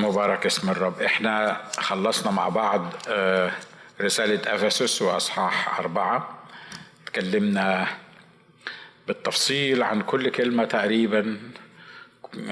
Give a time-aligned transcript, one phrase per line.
[0.00, 1.02] مبارك اسم الرب.
[1.02, 3.50] إحنا خلصنا مع بعض آه،
[4.00, 6.38] رسالة أفسس وأصحاح أربعة.
[7.06, 7.86] تكلمنا
[9.06, 11.38] بالتفصيل عن كل كلمة تقريبا.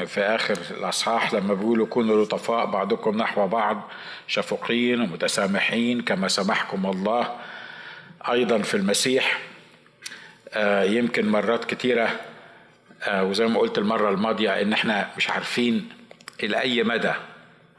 [0.06, 3.90] في آخر الأصحاح لما بيقولوا كونوا لطفاء بعضكم نحو بعض
[4.26, 7.36] شفقين ومتسامحين كما سمحكم الله.
[8.30, 9.38] أيضا في المسيح
[10.54, 12.20] آه، يمكن مرات كتيرة
[13.02, 15.88] آه، وزي ما قلت المرة الماضية إن إحنا مش عارفين
[16.42, 17.12] إلى أي مدى؟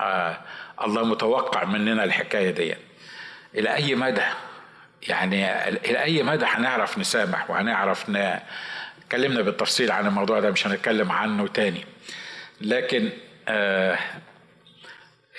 [0.02, 0.38] آه
[0.84, 2.76] الله متوقع مننا الحكاية دي.
[3.56, 4.22] إلى أي مدى؟
[5.08, 8.40] يعني إلى أي مدى هنعرف نسامح وهنعرف ن...
[9.04, 11.86] اتكلمنا بالتفصيل عن الموضوع ده مش هنتكلم عنه تاني.
[12.62, 13.10] لكن
[13.48, 14.00] آه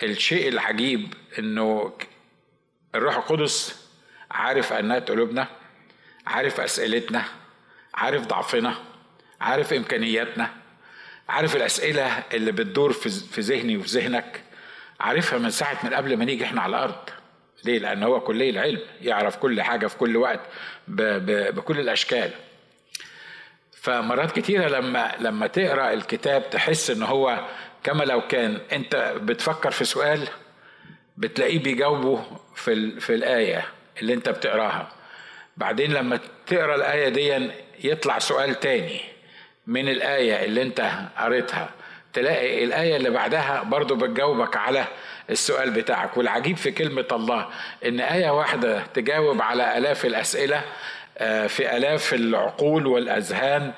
[0.02, 1.93] الشيء العجيب إنه
[2.95, 3.87] الروح القدس
[4.30, 5.46] عارف انات قلوبنا
[6.27, 7.24] عارف أسئلتنا
[7.95, 8.74] عارف ضعفنا
[9.41, 10.51] عارف إمكانياتنا.
[11.30, 14.41] عارف الأسئلة اللي بتدور في ذهني وفي ذهنك؟
[15.01, 17.10] عارفها من ساعة من قبل ما نيجي إحنا على الأرض.
[17.65, 20.41] ليه؟ لأن هو كلي العلم يعرف كل حاجة في كل وقت
[20.88, 22.30] بكل الأشكال.
[23.73, 27.45] فمرات كتيرة لما لما تقرأ الكتاب تحس إن هو
[27.85, 30.29] كما لو كان أنت بتفكر في سؤال
[31.16, 33.66] بتلاقيه بيجاوبه في في الآية
[34.01, 34.93] اللي أنت بتقراها.
[35.57, 37.51] بعدين لما تقرأ الآية دي
[37.85, 39.01] يطلع سؤال تاني.
[39.66, 41.71] من الآية اللي أنت قريتها.
[42.13, 44.85] تلاقي الآية اللي بعدها برضو بتجاوبك على
[45.30, 46.16] السؤال بتاعك.
[46.16, 47.47] والعجيب في كلمة الله
[47.87, 50.63] إن آية واحدة تجاوب على آلاف الأسئلة
[51.49, 53.73] في آلاف العقول والأذهان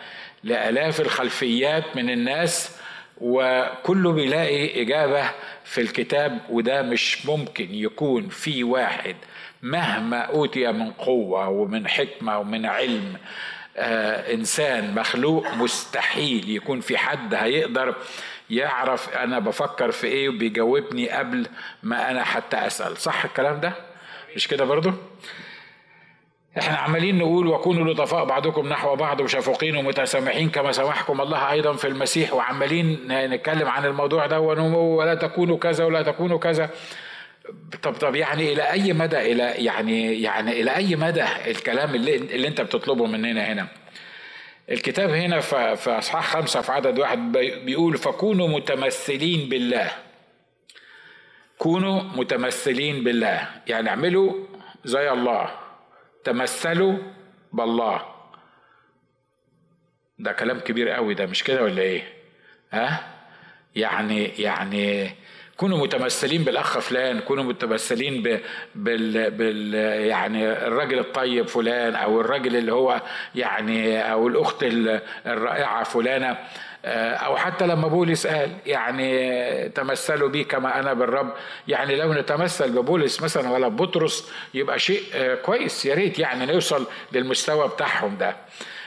[0.45, 2.77] لآلاف الخلفيات من الناس
[3.21, 5.31] وكله بيلاقي إجابة
[5.65, 9.17] في الكتاب وده مش ممكن يكون في واحد
[9.63, 13.15] مهما أوتي من قوة ومن حكمة ومن علم.
[13.15, 13.19] آه
[13.77, 17.95] إنسان مخلوق مستحيل يكون في حد هيقدر
[18.51, 21.47] يعرف أنا بفكر في إيه وبيجاوبني قبل
[21.83, 22.97] ما أنا حتى أسأل.
[22.97, 23.73] صح الكلام ده؟
[24.37, 24.93] مش كده برضو؟
[26.59, 31.89] إحنا عمالين نقول وكونوا لطفاء بعضكم نحو بعض وشفقين ومتسامحين كما سمحكم الله أيضا في
[31.89, 36.71] المسيح وعمالين نتكلم عن الموضوع ده ولا تكونوا كذا ولا تكونوا كذا.
[37.83, 42.49] طب طب يعني إلى أي مدى إلى يعني يعني إلى أي مدى الكلام اللي, اللي
[42.49, 43.69] أنت بتطلبه مننا هنا
[44.71, 47.33] الكتاب هنا في أصحاح خمسة في عدد واحد
[47.65, 49.91] بيقول فكونوا متمثلين بالله.
[51.59, 53.49] كونوا متمثلين بالله.
[53.67, 54.47] يعني اعملوا
[54.85, 55.51] زي الله.
[56.25, 56.99] تمثلوا
[57.53, 58.03] بالله.
[60.19, 62.03] ده كلام كبير قوي ده مش كده ولا إيه؟
[62.73, 63.15] ها؟
[63.75, 65.11] يعني يعني
[65.63, 68.41] كونوا متمثلين بالاخ فلان كونوا متمثلين ب...
[68.75, 69.31] بال...
[69.31, 69.75] بال
[70.09, 73.03] يعني الراجل الطيب فلان أو الراجل اللي هو
[73.35, 74.57] يعني أو الأخت
[75.27, 76.37] الرائعة فلانة
[76.85, 81.33] أو حتى لما بولس قال يعني تمثلوا بي كما أنا بالرب.
[81.69, 85.03] يعني لو نتمثل ببولس مثلا ولا ببطرس يبقى شيء
[85.43, 85.87] كويس.
[85.87, 88.37] يا ريت يعني نوصل للمستوى بتاعهم ده.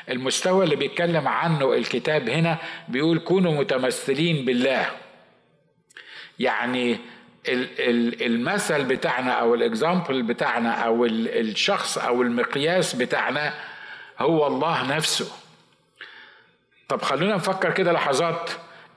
[0.10, 2.58] المستوى اللي بيتكلم عنه الكتاب هنا
[2.88, 4.86] بيقول كونوا متمثلين بالله.
[6.40, 7.00] يعني
[8.22, 13.54] المثل بتاعنا أو الاكزامبل بتاعنا أو الشخص أو المقياس بتاعنا
[14.20, 15.32] هو الله نفسه.
[16.90, 18.50] طب خلونا نفكر كده لحظات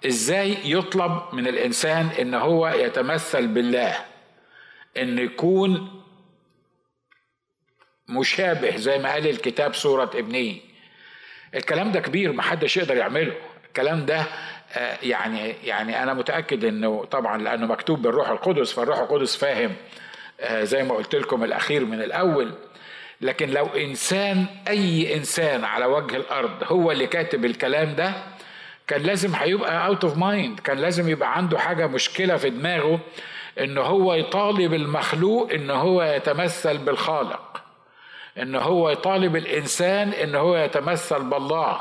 [0.07, 3.97] إزاي يطلب من الإنسان إن هو يتمثل بالله
[4.97, 6.03] إن يكون
[8.09, 10.57] مشابه زي ما قال الكتاب صورة ابنه.
[11.55, 13.35] الكلام ده كبير محدش يقدر يعمله.
[13.67, 14.25] الكلام ده
[15.03, 19.73] يعني يعني أنا متأكد إنه طبعا لأنه مكتوب بالروح القدس فالروح القدس فاهم
[20.51, 22.53] زي ما قلت لكم الأخير من الأول.
[23.21, 28.13] لكن لو إنسان أي إنسان على وجه الأرض هو اللي كاتب الكلام ده
[28.87, 33.01] كان لازم هيبقى out of mind كان لازم يبقى عنده حاجة مشكلة في دماغه
[33.61, 37.63] إن هو يطالب المخلوق إن هو يتمثل بالخالق
[38.39, 41.81] إن هو يطالب الإنسان إن هو يتمثل بالله.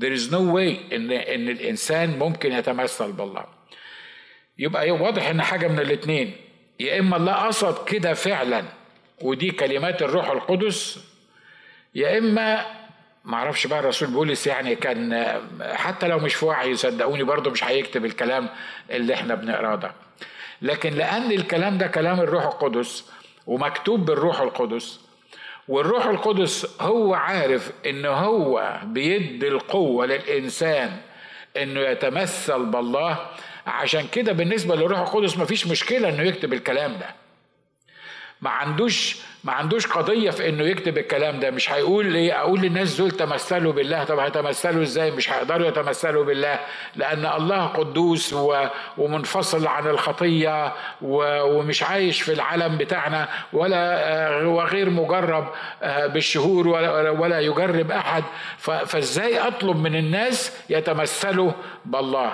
[0.00, 3.44] There is no way ان إن الإنسان ممكن يتمثل بالله.
[4.58, 6.36] يبقى واضح إن حاجة من الاثنين
[6.80, 8.64] يا إما الله قصد كده فعلا
[9.22, 10.98] ودي كلمات الروح القدس
[11.94, 12.66] يا إما
[13.24, 15.24] معرفش بقى الرسول بولس يعني كان
[15.62, 18.48] حتى لو مش في وعي صدقوني برضه مش هيكتب الكلام
[18.90, 19.92] اللي إحنا بنقراه ده.
[20.62, 23.10] لكن لأن الكلام ده كلام الروح القدس
[23.46, 25.00] ومكتوب بالروح القدس
[25.68, 30.96] والروح القدس هو عارف إن هو بيدي القوة للإنسان
[31.56, 33.26] إنه يتمثل بالله.
[33.66, 37.14] عشان كده بالنسبة للروح القدس مفيش مشكلة إنه يكتب الكلام ده.
[38.40, 41.50] ما عندوش ما عندوش قضية في إنه يكتب الكلام ده.
[41.50, 44.04] مش هيقول إيه أقول للناس دول تمثلوا بالله.
[44.04, 46.58] طب هيتمثلوا إزاي؟ مش هيقدروا يتمثلوا بالله
[46.96, 48.34] لأن الله قدوس
[48.98, 50.72] ومنفصل عن الخطية
[51.02, 55.48] ومش عايش في العالم بتاعنا ولا وغير مجرب
[55.82, 58.24] آه، بالشهور ولا, ولا يجرب أحد.
[58.58, 61.52] فإزاي أطلب من الناس يتمثلوا
[61.84, 62.32] بالله؟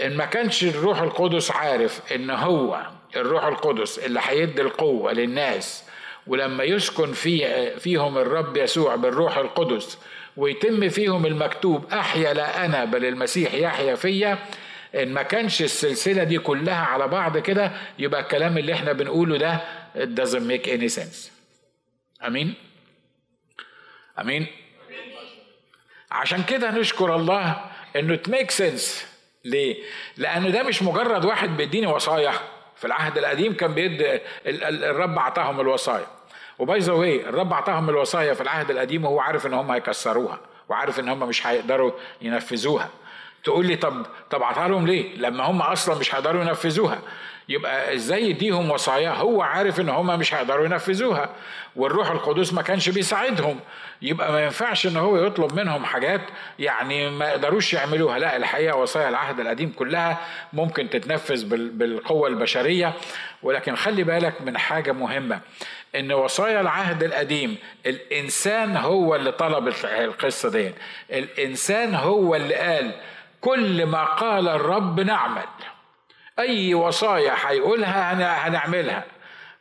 [0.00, 2.80] إن ما كانش الروح القدس عارف إن هو
[3.16, 5.84] الروح القدس اللي هيدي القوة للناس
[6.30, 9.98] ولما يسكن في فيهم الرب يسوع بالروح القدس
[10.36, 14.38] ويتم فيهم المكتوب أحيا لا أنا بل المسيح يحيا فيا
[14.94, 19.60] إن ما كانش السلسلة دي كلها على بعض كده يبقى الكلام اللي إحنا بنقوله ده
[19.96, 21.30] it doesn't make any sense.
[22.26, 22.54] آمين؟
[24.20, 24.46] آمين؟
[26.10, 27.64] عشان كده نشكر الله
[27.96, 29.04] إنه it makes sense.
[29.44, 29.76] ليه؟
[30.16, 32.32] لأن ده مش مجرد واحد بيديني وصايا.
[32.76, 36.06] في العهد القديم كان بيد الرب اعطاهم الوصايا.
[36.60, 41.08] وباي ذا الرب أعطاهم الوصايا في العهد القديم وهو عارف إن هم هيكسروها وعارف إن
[41.08, 41.92] هم مش هيقدروا
[42.22, 42.88] ينفذوها.
[43.44, 46.98] تقول لي طب طب أعطاها لهم ليه؟ لما هم أصلا مش هيقدروا ينفذوها.
[47.48, 51.28] يبقى إزاي يديهم وصايا؟ هو عارف إن هم مش هيقدروا ينفذوها.
[51.76, 53.60] والروح القدس ما كانش بيساعدهم.
[54.02, 56.20] يبقى ما ينفعش إن هو يطلب منهم حاجات
[56.58, 58.18] يعني ما يقدروش يعملوها.
[58.18, 60.18] لا الحقيقة وصايا العهد القديم كلها
[60.52, 62.92] ممكن تتنفذ بالقوة البشرية.
[63.42, 65.40] ولكن خلي بالك من حاجة مهمة.
[65.96, 67.56] إن وصايا العهد القديم
[67.86, 70.74] الإنسان هو اللي طلب القصة دي
[71.12, 72.92] الإنسان هو اللي قال
[73.40, 75.42] كل ما قال الرب نعمل.
[76.38, 78.12] أي وصايا هيقولها
[78.48, 79.04] هنعملها.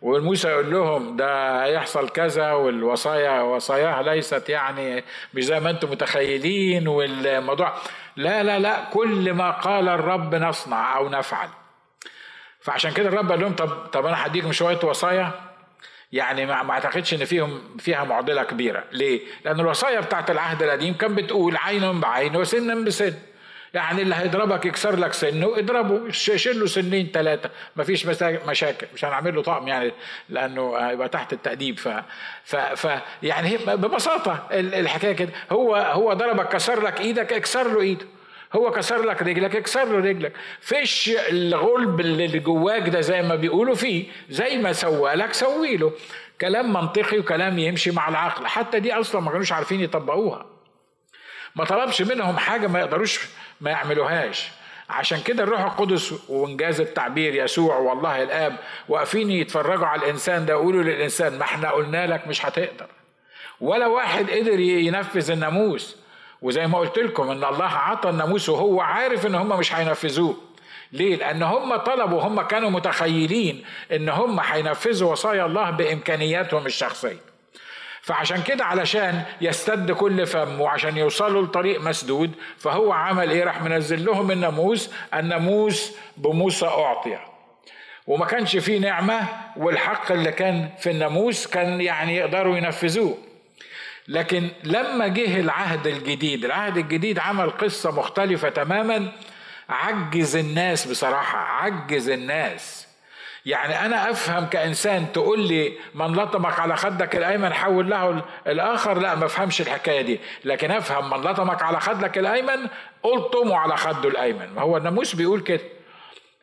[0.02, 5.04] وموسى يقول لهم ده هيحصل كذا والوصايا وصاياها ليست يعني
[5.34, 7.74] مش زي ما أنتم متخيلين والموضوع
[8.16, 11.50] لا لا لا كل ما قال الرب نصنع أو نفعل.
[12.62, 15.32] فعشان كده الرب قال لهم طب طب أنا هديكم شوية وصايا؟
[16.12, 18.84] يعني ما اعتقدش ان فيهم فيها معضلة كبيرة.
[18.92, 23.14] ليه؟ لأن الوصايا بتاعت العهد القديم كان بتقول عين بعين وسن بسن.
[23.74, 28.06] يعني اللي هيضربك يكسر لك سنه اضربه شيل له سنين ثلاثة مفيش
[28.48, 28.88] مشاكل.
[28.94, 29.92] مش هنعمل له طقم يعني
[30.30, 31.80] لأنه يبقى تحت التأديب.
[31.80, 31.90] ف
[32.44, 35.30] ف, ف يعني ببساطة الحكاية كده.
[35.52, 38.06] هو هو ضربك كسر لك إيدك اكسر له إيده.
[38.54, 40.34] هو كسر لك رجلك اكسر له رجلك.
[40.62, 45.92] فيش الغلب اللي جواك ده زي ما بيقولوا فيه زي ما سوى لك سوي له.
[46.42, 48.48] كلام منطقي وكلام يمشي مع العقل.
[48.48, 50.46] حتى دي أصلا ما كانوش عارفين يطبقوها.
[51.56, 53.20] ما طلبش منهم حاجة ما يقدروش
[53.62, 54.50] ما يعملوهاش.
[54.90, 58.56] عشان كده الروح القدس وإنجاز التعبير يسوع والله الآب
[58.90, 62.88] واقفين يتفرجوا على الإنسان ده يقولوا للإنسان ما إحنا قلنا لك مش هتقدر.
[63.62, 65.98] ولا واحد قدر ينفذ الناموس.
[66.42, 70.38] وزي ما قلت لكم إن الله عطى الناموس وهو عارف إن هم مش هينفذوه
[70.92, 77.30] ليه؟ لأن هم طلبوا هم كانوا متخيلين إن هم هينفذوا وصايا الله بإمكانياتهم الشخصية.
[78.02, 84.06] فعشان كده علشان يستد كل فم وعشان يوصلوا لطريق مسدود فهو عمل إيه راح منزل
[84.06, 87.18] لهم الناموس الناموس بموسى اعطي
[88.08, 89.22] وما كانش فيه نعمة
[89.58, 93.18] والحق اللي كان في الناموس كان يعني يقدروا ينفذوه
[94.10, 99.12] لكن لما جه العهد الجديد العهد الجديد عمل قصة مختلفة تماما.
[99.70, 102.88] عجز الناس بصراحة عجز الناس.
[103.46, 109.16] يعني أنا أفهم كإنسان تقول لي من لطمك على خدك الأيمن حول له الآخر لا
[109.16, 110.20] ما أفهمش الحكاية دي.
[110.46, 112.68] لكن أفهم من لطمك على خدك الأيمن
[113.06, 114.54] الطمه على خده الأيمن.
[114.56, 115.62] ما هو الناموس بيقول كده.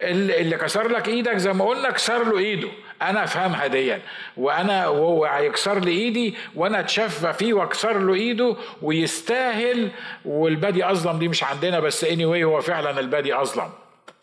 [0.02, 2.68] اللي كسر لك إيدك زي ما قلنا كسر له إيده.
[3.02, 4.00] أنا أفهمها ديا.
[4.36, 9.90] وأنا وهو هيكسر لي إيدي وأنا أتشفى فيه وأكسر له إيده ويستاهل
[10.24, 13.70] والبادي أظلم دي مش عندنا بس اني anyway هو فعلا البادي أظلم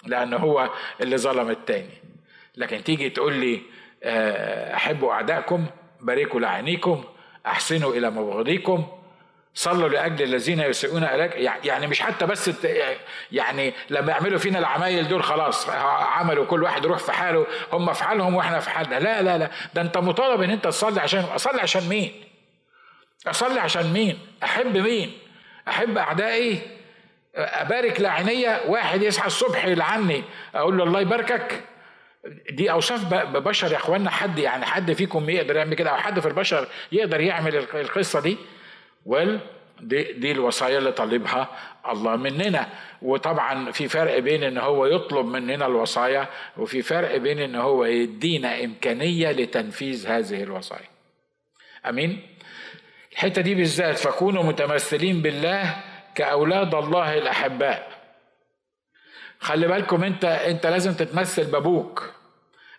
[0.05, 0.69] لأن هو
[1.01, 2.03] اللي ظلم التاني.
[2.57, 3.61] لكن تيجي تقول لي
[4.03, 5.65] آه، أحبوا أعدائكم
[6.01, 7.03] باركوا لعينيكم
[7.45, 8.87] أحسنوا إلى مبغضيكم
[9.55, 11.31] صلوا لأجل الذين يسيئون إليك.
[11.65, 12.51] يعني مش حتى بس
[13.31, 18.03] يعني لما يعملوا فينا العمايل دول خلاص عملوا كل واحد يروح في حاله هم في
[18.03, 18.99] حالهم وإحنا في حالنا.
[18.99, 19.49] لا لا لا.
[19.73, 22.23] ده أنت مطالب إن أنت تصلي عشان أصلي عشان مين؟
[23.27, 25.17] أصلي عشان مين؟ أحب مين؟
[25.67, 26.61] أحب أعدائي؟
[27.35, 30.23] أبارك لعينيا؟ واحد يصحى الصبح يلعني
[30.55, 31.63] أقول له الله يباركك.
[32.49, 36.27] دي أوصاف بشر يا اخوانا حد يعني حد فيكم يقدر يعمل كده؟ أو حد في
[36.27, 38.37] البشر يقدر يعمل القصة دي؟
[39.05, 39.39] ويل
[39.79, 41.49] دي, دي الوصايا اللي طالبها
[41.89, 42.69] الله مننا.
[43.01, 48.63] وطبعا في فرق بين إن هو يطلب مننا الوصايا وفي فرق بين إن هو يدينا
[48.63, 50.89] إمكانية لتنفيذ هذه الوصايا.
[51.89, 52.21] أمين؟
[53.11, 55.83] الحتة دي بالذات فكونوا متمثلين بالله
[56.15, 57.87] كأولاد الله الأحباء.
[59.39, 62.13] خلي بالكم أنت أنت لازم تتمثل بأبوك.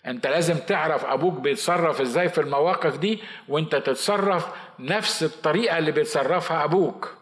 [0.07, 3.19] انت لازم تعرف أبوك بيتصرف إزاي في المواقف دي
[3.49, 4.47] وانت تتصرف
[4.79, 7.15] نفس الطريقة اللي بيتصرفها أبوك.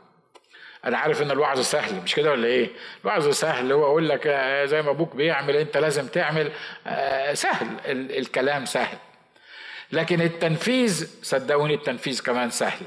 [0.84, 2.70] أنا عارف ان الوعظ سهل مش كده ولا إيه؟
[3.04, 6.52] الوعظ سهل هو أقول لك آه، زي ما أبوك بيعمل انت لازم تعمل
[6.86, 8.98] آه، سهل الكلام سهل.
[9.92, 12.86] لكن التنفيذ صدقوني التنفيذ كمان سهل.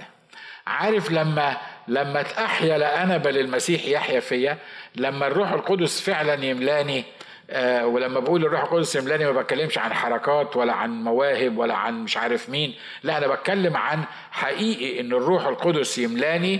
[0.67, 4.57] عارف لما لما تأحيا لأنا بل المسيح يحيا فيا
[4.95, 7.03] لما الروح القدس فعلا يملاني
[7.49, 12.03] آه ولما بقول الروح القدس يملاني ما بتكلمش عن حركات ولا عن مواهب ولا عن
[12.03, 12.75] مش عارف مين.
[13.03, 16.59] لا أنا بتكلم عن حقيقي إن الروح القدس يملأني.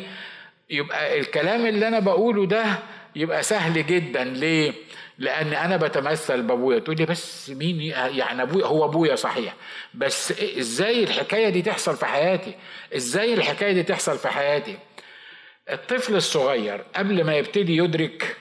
[0.70, 2.66] يبقى الكلام اللي أنا بقوله ده
[3.16, 4.24] يبقى سهل جدا.
[4.24, 4.74] ليه؟
[5.18, 6.80] لأن أنا بتمثل بأبويا.
[6.80, 9.54] تقول لي بس مين يعني ابويا هو أبويا صحيح.
[9.94, 12.54] بس إزاي الحكاية دي تحصل في حياتي؟
[12.96, 14.78] إزاي الحكاية دي تحصل في حياتي؟
[15.70, 18.38] الطفل الصغير قبل ما يبتدي يدرك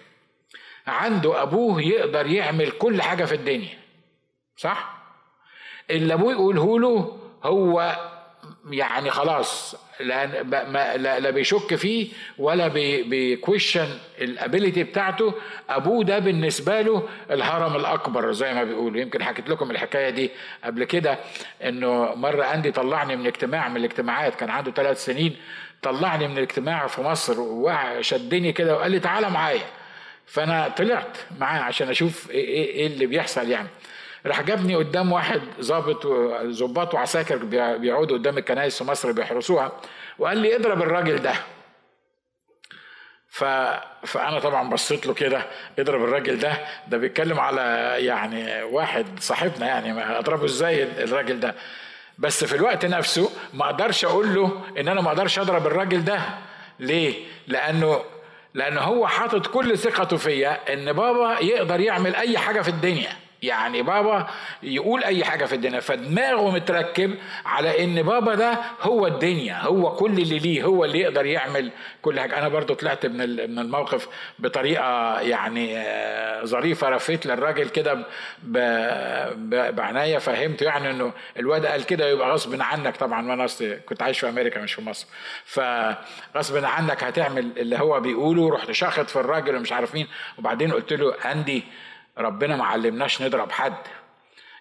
[0.87, 3.79] عنده أبوه يقدر يعمل كل حاجة في الدنيا.
[4.57, 4.95] صح؟
[5.91, 7.97] اللي أبوه يقوله له هو
[8.71, 10.27] يعني خلاص لا,
[10.97, 13.89] لا, لا بيشك فيه ولا بي question
[14.21, 15.35] ال ability بتاعته.
[15.71, 19.01] أبوه ده بالنسبة له الهرم الأكبر زي ما بيقولوا.
[19.01, 20.31] يمكن حكيت لكم الحكاية دي
[20.65, 21.19] قبل كده
[21.65, 25.37] إنه مرة عندي طلعني من اجتماع من الاجتماعات كان عنده ثلاث سنين
[25.83, 29.67] طلعني من الاجتماع في مصر وشدني كده وقال لي تعالى معايا.
[30.27, 33.69] فأنا طلعت معاه عشان أشوف إيه, إيه, إيه اللي بيحصل يعني.
[34.27, 36.07] راح جابني قدام واحد ظابط
[36.47, 37.37] ظباط وعساكر
[37.77, 39.73] بيقعدوا قدام الكنائس في مصر بيحرسوها
[40.19, 41.35] وقال لي اضرب الراجل ده.
[43.29, 43.45] ف...
[44.07, 45.47] فأنا طبعا بصيت له كده
[45.79, 46.57] اضرب الراجل ده.
[46.89, 51.55] ده بيتكلم على يعني واحد صاحبنا يعني اضربه إزاي الراجل ده؟
[52.19, 56.21] بس في الوقت نفسه ما أقدرش أقول له إن أنا ما أقدرش اضرب الراجل ده.
[56.81, 57.15] ليه؟
[57.47, 58.05] لأنه
[58.55, 63.24] لأنه هو حاطط كل ثقته فيا إن بابا يقدر يعمل أي حاجة في الدنيا.
[63.47, 64.27] يعني بابا
[64.63, 67.15] يقول أي حاجة في الدنيا فدماغه متركب
[67.47, 71.71] على إن بابا ده هو الدنيا هو كل اللي ليه هو اللي يقدر يعمل
[72.03, 72.39] كل حاجة.
[72.39, 73.17] أنا برضو طلعت من
[73.51, 74.09] من الموقف
[74.39, 78.07] بطريقة يعني آه، ظريفة رفيت للراجل كده
[79.71, 83.47] بعناية فهمته يعني إنه الواد قال كده يبقى غصب عنك طبعا وأنا
[83.89, 85.07] كنت عايش في أمريكا مش في مصر.
[85.45, 90.07] فغصب عنك هتعمل اللي هو بيقوله رحت شاخط في الراجل ومش عارف مين
[90.39, 91.65] وبعدين قلت له عندي
[92.19, 93.75] ربنا ما علمناش نضرب حد.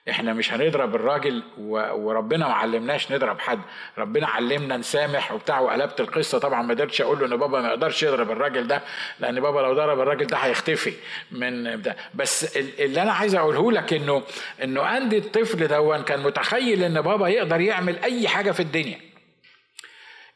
[0.09, 3.59] إحنا مش هنضرب الراجل وربنا ما علمناش نضرب حد.
[3.97, 6.39] ربنا علمنا نسامح وبتاع وقلبت القصة.
[6.39, 8.81] طبعا ما قدرتش أقول له إن بابا ما يقدرش يضرب الراجل ده
[9.19, 10.93] لأن بابا لو ضرب الراجل ده هيختفي
[11.31, 11.95] من ده.
[12.13, 14.23] بس اللي أنا عايز أقوله لك انه
[14.63, 18.99] إنه عندي الطفل ده كان متخيل إن بابا يقدر يعمل أي حاجة في الدنيا.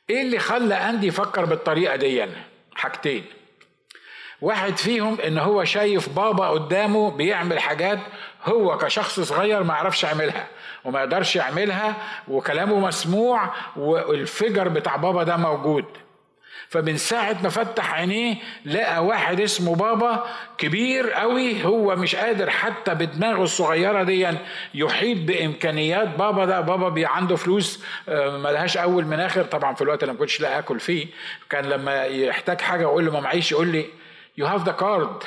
[0.09, 2.25] إيه اللي خلى أندي يفكر بالطريقة دي؟
[2.75, 3.25] حاجتين.
[4.41, 7.99] واحد فيهم إن هو شايف بابا قدامه بيعمل حاجات
[8.45, 10.47] هو كشخص صغير ما يعرفش يعملها
[10.85, 11.95] وما يقدرش يعملها
[12.27, 15.85] وكلامه مسموع والفجر بتاع بابا ده موجود.
[16.69, 20.25] فمن ساعة ما فتح عينيه لقى واحد اسمه بابا
[20.57, 24.27] كبير قوي هو مش قادر حتى بدماغه الصغيرة دي
[24.73, 26.61] يحيط بإمكانيات بابا ده.
[26.61, 29.43] بابا بي عنده فلوس آه، ملهاش أول من آخر.
[29.43, 31.07] طبعا في الوقت اللي ما كنتش لا أكل فيه
[31.49, 33.85] كان لما يحتاج حاجة أقول له ما معيش يقول لي
[34.37, 35.25] you have the card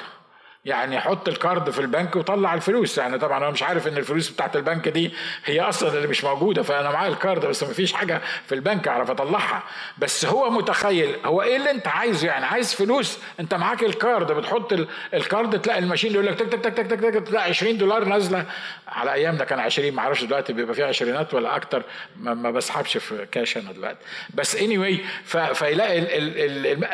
[0.64, 2.98] يعني حط ال card في البنك وطلع الفلوس.
[2.98, 5.12] يعني طبعا أنا مش عارف إن الفلوس بتاعت البنك دي
[5.44, 8.88] هي أصلا اللي مش موجودة فأنا معايا ال card بس ما فيش حاجة في البنك
[8.88, 9.62] أعرف أطلعها.
[9.98, 14.32] بس هو متخيل هو إيه اللي أنت عايزه؟ يعني عايز فلوس أنت معاك ال card
[14.32, 14.72] بتحط
[15.14, 18.44] الكارد تلاقي الماشين يقول لك تك تك تك تك تك تك تلاقي 20 دولار نازلة.
[18.88, 21.82] على ايامنا كان 20 ما أعرفش دلوقتي بيبقى فيها عشرينات ولا أكتر
[22.20, 23.98] ما بسحبش في كاش أنا دلوقتي.
[24.34, 25.00] بس اني anyway
[25.54, 26.00] فيلاقي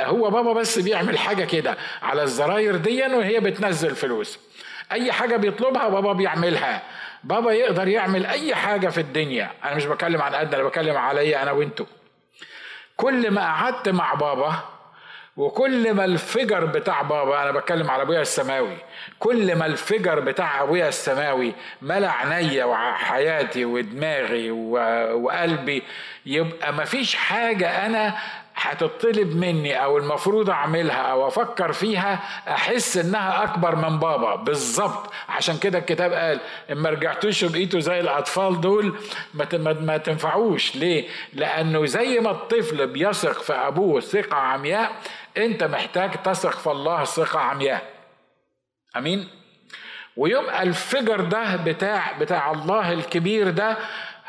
[0.04, 4.38] هو بابا بس بيعمل حاجة كده على الزراير دي وهي بتنزل فلوس.
[4.92, 6.82] أي حاجة بيطلبها بابا بيعملها.
[7.24, 9.50] بابا يقدر يعمل أي حاجة في الدنيا.
[9.64, 11.86] أنا مش بكلم عن قد أنا بكلم عليا أنا وأنتو.
[12.96, 14.52] كل ما قعدت مع بابا
[15.36, 18.76] وكل ما الفجر بتاع بابا أنا بتكلم على أبويا السماوي.
[19.18, 25.82] كل ما الفجر بتاع أبويا السماوي ملأ عينيا وحياتي ودماغي وقلبي
[26.26, 28.14] يبقى مفيش حاجة أنا
[28.56, 34.34] هتطلب مني أو المفروض اعملها أو أفكر فيها احس انها اكبر من بابا.
[34.34, 35.12] بالظبط.
[35.28, 38.98] عشان كده الكتاب قال إن ما رجعتوش بقيتوا زي الاطفال دول
[39.64, 40.76] ما تنفعوش.
[40.76, 44.92] ليه؟ لأنه زي ما الطفل بيثق في ابوه ثقة عمياء
[45.36, 47.82] انت محتاج تثق في الله ثقة عمياء.
[48.96, 49.28] امين؟
[50.16, 53.76] ويبقى الفجر ده بتاع بتاع الله الكبير ده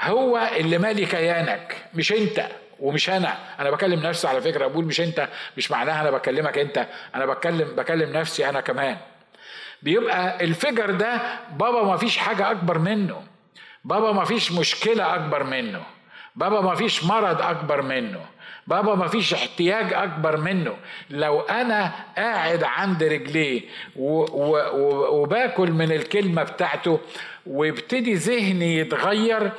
[0.01, 2.47] هو اللي مالي كيانك مش انت.
[2.79, 3.37] ومش أنا.
[3.59, 6.87] أنا بكلم نفسي على فكرة بقول مش انت مش معناها أنا بكلمك انت.
[7.15, 8.97] أنا بكلم بكلم نفسي أنا كمان.
[9.81, 11.21] بيبقى الفجر ده
[11.57, 13.23] بابا ما فيش حاجة اكبر منه.
[13.83, 15.83] بابا ما فيش مشكلة أكبر منه.
[16.35, 18.19] بابا ما فيش مرض أكبر منه.
[18.67, 20.75] بابا ما فيش احتياج أكبر منه.
[21.09, 23.61] لو أنا قاعد عند رجليه
[23.95, 26.99] وباكل من الكلمة بتاعته
[27.45, 29.51] ويبتدي ذهني يتغير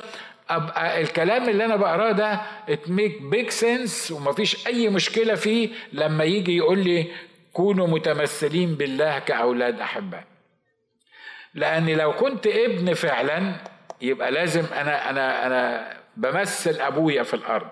[0.49, 6.23] أبقى الكلام اللي أنا بقراه ده it make big sense ومفيش أي مشكلة فيه لما
[6.23, 7.07] يجي يقول لي
[7.53, 10.23] كونوا متمثلين بالله كأولاد احباء
[11.53, 13.53] لاني لو كنت ابن فعلا
[14.01, 17.67] يبقى لازم أنا أنا أنا بمثل أبويا في الأرض.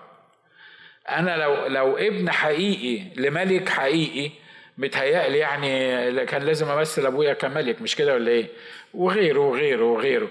[1.08, 4.30] أنا لو لو ابن حقيقي لملك حقيقي
[4.78, 8.46] متهيألي يعني كان لازم أمثل أبويا كملك مش كده ولا إيه؟
[8.94, 10.28] وغيره وغيره وغيره.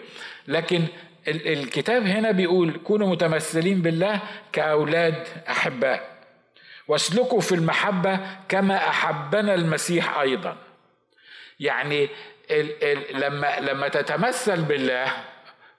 [0.47, 0.81] لكن
[1.27, 4.19] الكتاب هنا بيقول كونوا متمثلين بالله
[4.53, 6.17] كأولاد أحباء.
[6.87, 8.19] واسلكوا في المحبة
[8.49, 10.57] كما أحبنا المسيح أيضا.
[11.59, 12.09] يعني
[12.51, 15.11] ال ال لما لما تتمثل بالله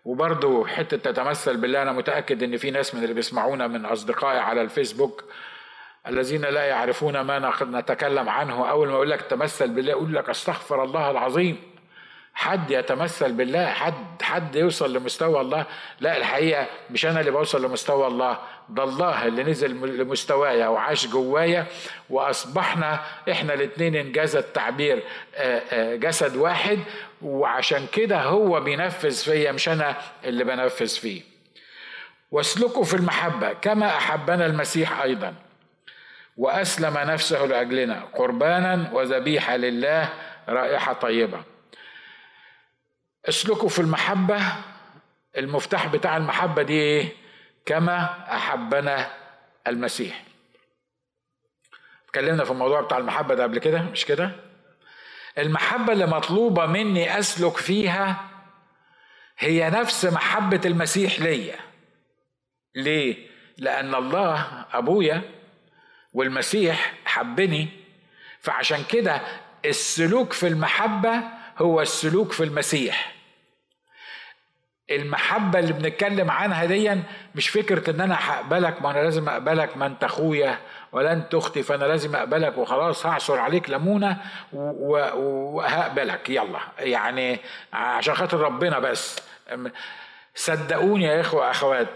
[0.04, 4.62] وبرضه حتة تتمثل بالله أنا متأكد إن في ناس من اللي بيسمعونا من أصدقائي على
[4.62, 5.24] الفيسبوك
[6.06, 8.70] الذين لا يعرفون ما نتكلم عنه.
[8.70, 11.56] أول ما يقول لك تمثل بالله يقول لك أستغفر الله العظيم.
[12.38, 15.66] حد يتمثل بالله حد حد يوصل لمستوى الله.
[16.00, 21.66] لا الحقيقة مش أنا اللي بوصل لمستوى الله ده الله اللي نزل لمستوايا وعاش جوايا
[22.10, 25.02] وأصبحنا إحنا الاثنين إنجاز التعبير
[25.74, 26.78] جسد واحد
[27.22, 31.22] وعشان كده هو بينفذ فيا مش أنا اللي بنفذ فيه.
[32.30, 35.34] واسلكوا في المحبة كما أحبنا المسيح أيضا
[36.36, 40.08] وأسلم نفسه لأجلنا قربانا وذبيحة لله
[40.48, 41.42] رائحة طيبة.
[43.28, 44.42] اسلكوا في المحبة
[45.36, 47.12] المفتاح بتاع المحبة دي إيه؟
[47.66, 49.10] كما أحبنا
[49.66, 50.22] المسيح.
[52.06, 54.30] اتكلمنا في الموضوع بتاع المحبة ده قبل كده مش كده؟
[55.38, 58.30] المحبة اللي مطلوبة مني أسلك فيها
[59.38, 61.56] هي نفس محبة المسيح ليا.
[62.74, 65.22] ليه؟ لأن الله أبويا
[66.12, 67.68] والمسيح حبني
[68.40, 69.20] فعشان كده
[69.64, 71.22] السلوك في المحبة
[71.58, 73.14] هو السلوك في المسيح.
[74.90, 76.96] المحبة اللي بنتكلم عنها دي
[77.34, 80.58] مش فكرة إن أنا هقبلك ما أنا لازم أقبلك ما أنت أخويا
[80.92, 84.16] ولا أنت أختي فأنا لازم أقبلك وخلاص هعصر عليك ليمونة
[84.52, 86.30] وهقبلك.
[86.30, 86.58] يلا.
[86.78, 87.38] يعني
[87.72, 89.16] عشان خاطر ربنا بس.
[90.34, 91.88] صدقوني يا إخوة أخوات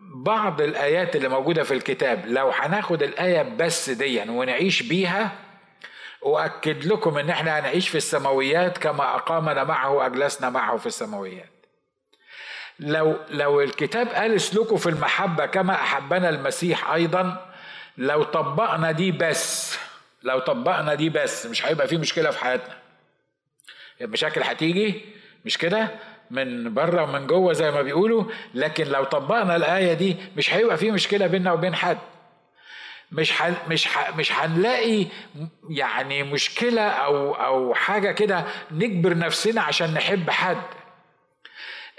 [0.00, 5.32] بعض الآيات اللي موجودة في الكتاب لو هناخد الآية بس دي ونعيش بيها
[6.24, 11.48] أؤكد لكم إن إحنا هنعيش في السماويات كما أقامنا معه وأجلسنا معه في السماويات.
[12.80, 17.52] لو لو الكتاب قال اسلكوا في المحبة كما أحبنا المسيح أيضا
[17.98, 19.78] لو طبقنا دي بس
[20.22, 22.74] لو طبقنا دي بس مش هيبقى في مشكلة في حياتنا.
[24.00, 25.04] المشاكل هتيجي
[25.44, 25.88] مش كده؟
[26.30, 30.90] من بره ومن جوه زي ما بيقولوا لكن لو طبقنا الآية دي مش هيبقى في
[30.90, 31.98] مشكلة بيننا وبين حد.
[33.12, 35.06] مش حن مش ح مش هنلاقي
[35.70, 40.62] يعني مشكلة أو أو حاجة كده نجبر نفسنا عشان نحب حد.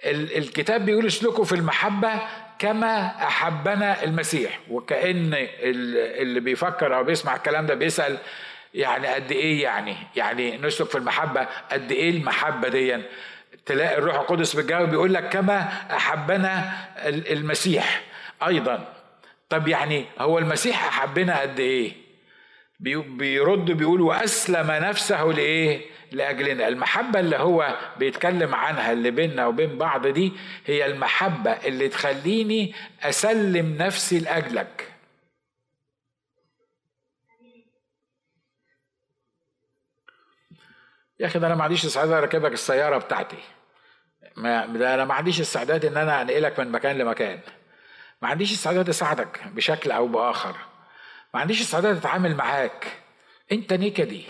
[0.05, 2.09] الكتاب بيقول اسلكوا في المحبة
[2.59, 4.59] كما أحبنا المسيح.
[4.69, 8.17] وكأن اللي بيفكر أو بيسمع الكلام ده بيسأل
[8.73, 13.01] يعني قد إيه يعني يعني نسلك في المحبة قد إيه المحبة دي؟
[13.65, 16.73] تلاقي الروح القدس بيجاوب بيقول لك كما أحبنا
[17.07, 18.01] المسيح
[18.47, 18.92] أيضا.
[19.53, 21.93] طب يعني هو المسيح أحبنا قد إيه؟
[22.79, 30.07] بيرد بيقول وأسلم نفسه لإيه؟ لأجلنا المحبة اللي هو بيتكلم عنها اللي بيننا وبين بعض
[30.07, 30.33] دي
[30.65, 34.93] هي المحبة اللي تخليني أسلم نفسي لأجلك
[41.19, 43.37] يا أخي ده أنا ما عنديش استعداد أركبك السيارة بتاعتي
[44.37, 47.39] ما ده أنا ما عنديش استعداد إن أنا أنقلك من مكان لمكان
[48.23, 50.55] ما عنديش استعداد أساعدك بشكل أو بآخر.
[51.33, 52.87] ما عنديش استعداد أتعامل معاك.
[53.51, 54.25] أنت نكدي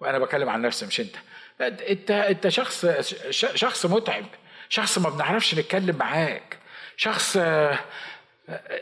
[0.00, 1.16] وأنا بتكلم عن نفسي مش أنت.
[1.60, 2.86] أنت أنت شخص
[3.30, 4.24] شخص متعب.
[4.68, 6.58] شخص ما بنعرفش نتكلم معاك.
[6.96, 7.38] شخص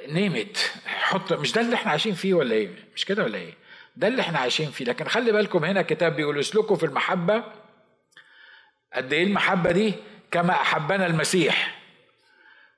[0.08, 3.54] نيمت حط مش ده اللي إحنا عايشين فيه ولا إيه؟ مش كده ولا إيه؟
[3.96, 4.84] ده اللي إحنا عايشين فيه.
[4.84, 7.44] لكن خلي بالكم هنا كتاب بيقول اسلكوا في المحبة.
[8.94, 9.94] قد إيه المحبة دي؟
[10.30, 11.83] كما أحبنا المسيح.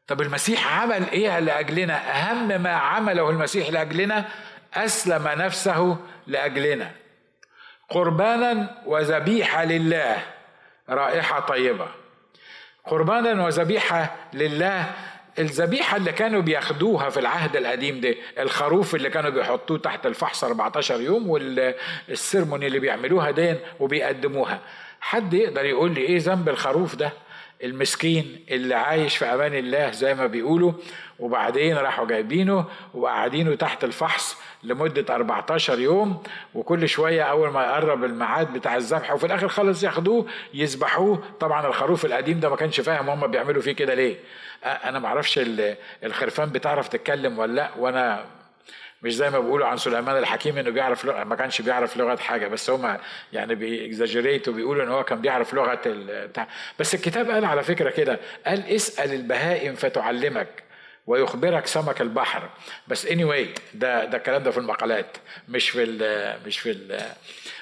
[0.09, 4.25] طب المسيح عمل إيه لأجلنا؟ أهم ما عمله المسيح لأجلنا
[4.75, 6.90] أسلم نفسه لأجلنا.
[7.90, 10.16] قربانا وذبيحة لله
[10.88, 11.88] رائحة طيبة.
[12.85, 14.90] قربانا وذبيحة لله
[15.38, 21.01] الذبيحة اللي كانوا بياخدوها في العهد القديم ده الخروف اللي كانوا بيحطوه تحت الفحص 14
[21.01, 24.61] يوم والسيرموني اللي بيعملوها دين وبيقدموها.
[25.01, 27.12] حد يقدر يقول لي إيه ذنب الخروف ده؟
[27.64, 30.73] المسكين اللي عايش في أمان الله زي ما بيقولوا
[31.19, 32.64] وبعدين راحوا جايبينه
[32.95, 36.23] وقاعدينه تحت الفحص لمدة 14 يوم
[36.55, 41.23] وكل شوية أول ما يقرب الميعاد بتاع الذبح وفي الآخر خالص ياخدوه يذبحوه.
[41.40, 44.16] طبعا الخروف القديم ده ما كانش فاهم هم بيعملوا فيه كده ليه.
[44.64, 45.40] أنا معرفش
[46.05, 48.25] الخرفان بتعرف تتكلم ولا لأ وأنا
[49.02, 52.48] مش زي ما بيقولوا عن سليمان الحكيم إنه بيعرف لغة ما كانش بيعرف لغة حاجة
[52.48, 52.98] بس هم
[53.32, 56.48] يعني بيكزاجريت وبيقولوا إن هو كان بيعرف لغة بتاع.
[56.78, 60.62] بس الكتاب قال على فكرة كده قال اسأل البهائم فتعلمك
[61.06, 62.48] ويخبرك سمك البحر.
[62.88, 65.16] بس اني anyway ده ده الكلام ده في المقالات
[65.48, 67.00] مش في ال مش في ال.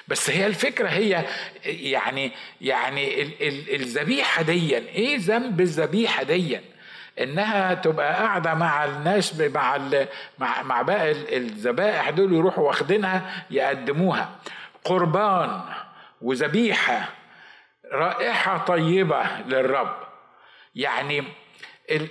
[0.07, 1.25] بس هي الفكرة هي
[1.65, 3.23] يعني يعني
[3.75, 6.74] الذبيحة ديا إيه ذنب الذبيحة ديا؟
[7.19, 9.77] إنها تبقى قاعدة مع الناس مع
[10.39, 14.29] مع مع باقي الذبائح دول يروحوا واخدينها يقدموها.
[14.83, 15.61] قربان
[16.21, 17.09] وذبيحة
[17.93, 19.95] رائحة طيبة للرب.
[20.75, 21.23] يعني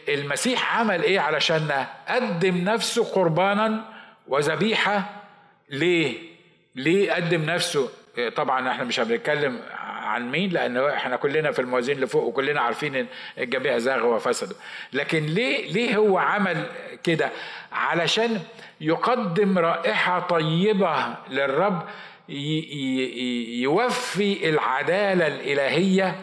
[0.09, 3.85] المسيح عمل إيه علشان قدم نفسه قربانا
[4.29, 5.03] وذبيحة؟
[5.71, 6.19] ليه؟
[6.75, 7.89] ليه قدم نفسه؟
[8.37, 9.61] طبعا إحنا مش هنتكلم
[10.15, 13.07] عن مين؟ لأن إحنا كلنا في الموازين اللي فوق وكلنا عارفين إن
[13.39, 14.57] الجميع زاغوا وفسدوا
[14.93, 16.67] لكن ليه ليه هو عمل
[17.05, 17.31] كده؟
[17.73, 18.41] علشان
[18.81, 21.89] يقدم رائحة طيبة للرب
[23.63, 26.15] يوفي العدالة الإلهية.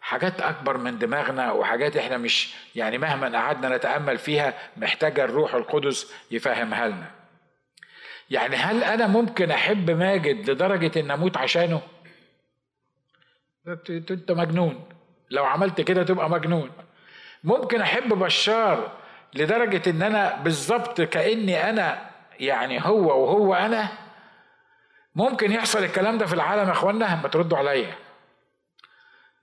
[0.00, 6.12] حاجات أكبر من دماغنا وحاجات إحنا مش يعني مهما قعدنا نتأمل فيها محتاجة الروح القدس
[6.30, 7.10] يفهمها لنا
[8.30, 11.80] يعني هل أنا ممكن أحب ماجد لدرجة إن أموت عشانه؟
[14.10, 14.84] انت مجنون.
[15.30, 16.70] لو عملت كده تبقى مجنون.
[17.44, 18.92] ممكن احب بشار
[19.34, 23.88] لدرجة ان أنا بالظبط كأني أنا يعني هو وهو أنا.
[25.14, 27.94] ممكن يحصل الكلام ده في العالم يا اخوانا ما تردوا عليا.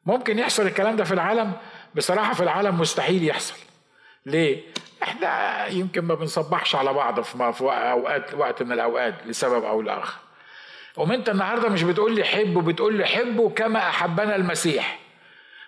[0.06, 1.54] ممكن يحصل الكلام ده في العالم
[1.96, 3.56] بصراحة في العالم مستحيل يحصل.
[4.26, 4.64] ليه؟
[5.04, 10.25] إحنا يمكن ما بنصبحش على بعض في اوقات وقت من الاوقات لسبب أو لآخر.
[10.96, 15.00] قوم انت النهارده مش بتقول لي حبه بتقول لي حبه كما أحبنا المسيح.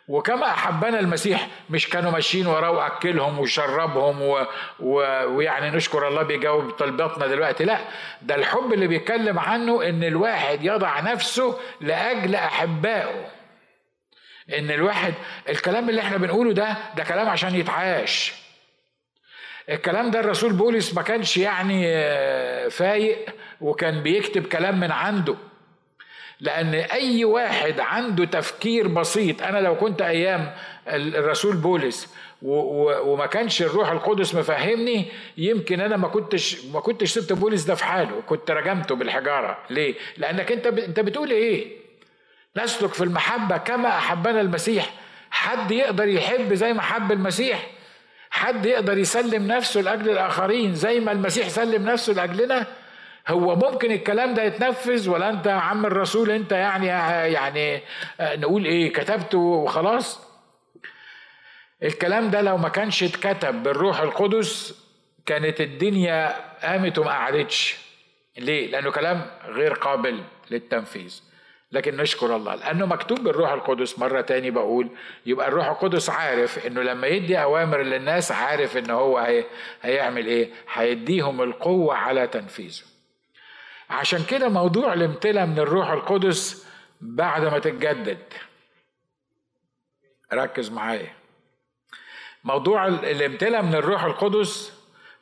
[0.07, 4.45] وكما أحبنا المسيح مش كانوا ماشيين وراه وأكلهم وشربهم و...
[4.79, 4.93] و...
[5.35, 7.65] ويعني نشكر الله بيجاوب طلباتنا دلوقتي.
[7.65, 7.77] لا
[8.21, 13.27] ده الحب اللي بيتكلم عنه إن الواحد يضع نفسه لأجل أحبائه.
[14.57, 15.13] إن الواحد
[15.49, 18.33] الكلام اللي إحنا بنقوله ده ده كلام عشان يتعاش.
[19.69, 23.17] الكلام ده الرسول بولس ما كانش يعني آه، فايق
[23.62, 25.36] وكان بيكتب كلام من عنده.
[26.39, 30.53] لأن أي واحد عنده تفكير بسيط أنا لو كنت أيام
[30.88, 35.06] الرسول بولس وما كانش الروح القدس مفهمني
[35.38, 38.21] يمكن أنا ما كنتش ما كنتش سبت بولس ده في حاله.
[38.27, 39.58] كنت رجمته بالحجارة.
[39.69, 41.77] ليه؟ لأنك أنت أنت بتقول إيه؟
[42.58, 44.93] نسلك في المحبة كما أحبنا المسيح.
[45.32, 47.67] حد يقدر يحب زي ما حب المسيح؟
[48.38, 52.67] حد يقدر يسلم نفسه لأجل الآخرين زي ما المسيح سلم نفسه لأجلنا؟
[53.28, 56.88] هو ممكن الكلام ده يتنفذ ولا أنت يا عم الرسول أنت يعني
[57.34, 57.82] يعني
[58.21, 60.21] نقول إيه كتبته وخلاص؟
[61.84, 64.84] الكلام ده لو ما كانش اتكتب بالروح القدس
[65.26, 67.76] كانت الدنيا قامت وما قعدتش.
[68.38, 71.21] ليه؟ لأنه كلام غير قابل للتنفيذ.
[71.71, 72.56] لكن نشكر الله.
[72.56, 73.99] لأنه مكتوب بالروح القدس.
[73.99, 74.89] مرة تاني بقول
[75.25, 79.45] يبقى الروح القدس عارف إنه لما يدي أوامر للناس عارف إن هو هي
[79.82, 82.82] هيعمل إيه؟ هيديهم القوة على تنفيذه.
[83.89, 86.67] عشان كده موضوع الامتلاء من الروح القدس
[87.01, 88.19] بعد ما تتجدد.
[90.34, 91.13] ركز معايا.
[92.43, 94.76] موضوع الامتلاء من الروح القدس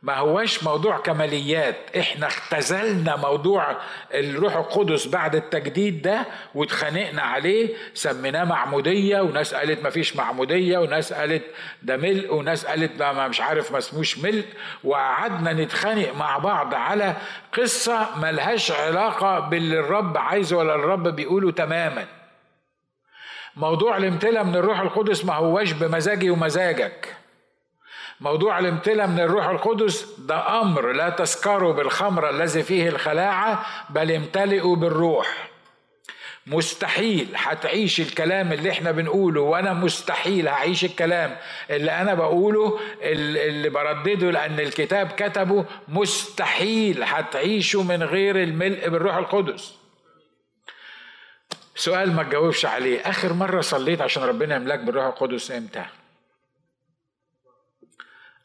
[0.06, 1.76] ما هواش موضوع كماليات.
[2.00, 3.78] إحنا اختزلنا موضوع
[4.14, 11.14] الروح القدس بعد التجديد ده واتخانقنا عليه سميناه معمودية وناس قالت ما فيش معمودية وناس
[11.14, 11.44] قالت
[11.84, 14.46] ده ملء وناس قالت ما مش عارف ما اسموش ملء.
[14.84, 17.16] وقعدنا نتخانق مع بعض على
[17.54, 22.06] قصة ملهاش علاقة باللي الرب عايزه ولا الرب بيقوله تماما.
[23.56, 27.16] موضوع الامتلاء من الروح القدس ما هواش بمزاجي ومزاجك.
[28.22, 34.76] موضوع الامتلاء من الروح القدس ده أمر لا تسكروا بالخمر الذي فيه الخلاعة بل امتلئوا
[34.76, 35.48] بالروح.
[36.48, 41.38] مستحيل هتعيش الكلام اللي إحنا بنقوله وأنا مستحيل هعيش الكلام
[41.70, 45.66] اللي أنا بقوله اللي بردده لأن الكتاب كتبه.
[45.88, 49.74] مستحيل هتعيشه من غير الملء بالروح القدس.
[51.76, 53.00] سؤال ما تجاوبش عليه.
[53.00, 55.86] آخر مرة صليت عشان ربنا يملاك بالروح القدس إمتى؟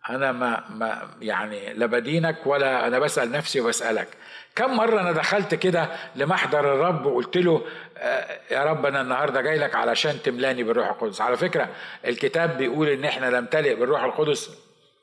[0.09, 4.09] أنا ما ما يعني لا بدينك ولا أنا بسأل نفسي وبسألك
[4.57, 7.65] كم مرة أنا دخلت كده لمحضر الرب وقلت له
[7.99, 11.69] آه، يا رب أنا النهاردة جاي لك علشان تملاني بالروح القدس على فكرة
[12.07, 14.51] الكتاب بيقول إن إحنا نمتلئ بالروح القدس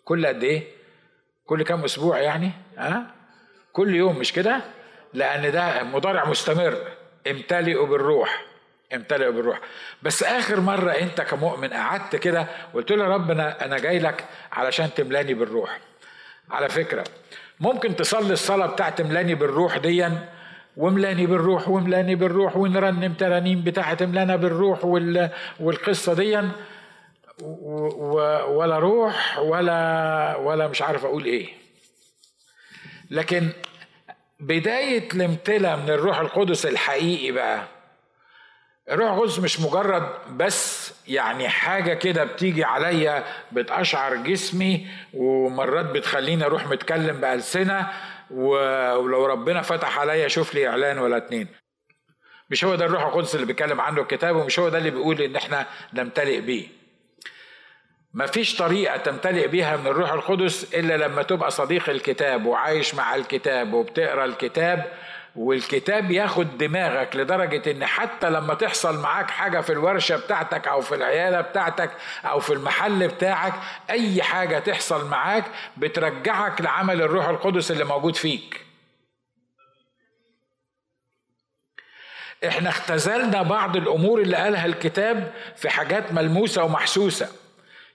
[0.05, 0.63] كل قد إيه؟
[1.45, 3.03] كل كم أسبوع يعني؟ ها؟ أه؟
[3.73, 4.61] كل يوم مش كده؟
[5.13, 6.77] لأن ده مضارع مستمر
[7.27, 8.45] امتلئوا بالروح
[8.93, 9.59] امتلئوا بالروح.
[10.03, 14.25] بس آخر مرة أنت كمؤمن قعدت كده وقلت له يا رب أنا أنا جاي لك
[14.51, 15.79] علشان تملاني بالروح.
[16.51, 17.03] على فكرة
[17.59, 20.29] ممكن تصلي الصلاة بتاعت ملاني بالروح ديا
[20.77, 25.29] وملاني بالروح وملاني بالروح ونرنم ترانيم بتاعت ملانا بالروح وال...
[25.59, 26.51] والقصة ديا.
[28.47, 31.47] ولا روح ولا ولا مش عارف أقول إيه.
[33.11, 33.49] لكن
[34.39, 37.63] بداية الامتلاء من الروح القدس الحقيقي بقى
[38.89, 46.67] الروح القدس مش مجرد بس يعني حاجة كده بتيجي عليا بتقشعر جسمي ومرات بتخليني أروح
[46.67, 47.87] متكلم بألسنة
[48.31, 51.47] ولو ربنا فتح عليا شوف لي إعلان ولا اتنين.
[52.49, 55.35] مش هو ده الروح القدس اللي بيتكلم عنه الكتاب ومش هو ده اللي بيقول إن
[55.35, 56.67] إحنا نمتلئ بيه.
[58.13, 63.73] مفيش طريقة تمتلئ بيها من الروح القدس إلا لما تبقى صديق الكتاب وعايش مع الكتاب
[63.73, 64.85] وبتقرأ الكتاب
[65.37, 70.95] والكتاب ياخد دماغك لدرجة إن حتى لما تحصل معاك حاجة في الورشة بتاعتك أو في
[70.95, 71.91] العيادة بتاعتك
[72.25, 73.53] أو في المحل بتاعك
[73.89, 75.43] أي حاجة تحصل معاك
[75.77, 78.61] بترجعك لعمل الروح القدس اللي موجود فيك.
[82.47, 87.29] إحنا اختزلنا بعض الأمور اللي قالها الكتاب في حاجات ملموسة ومحسوسة.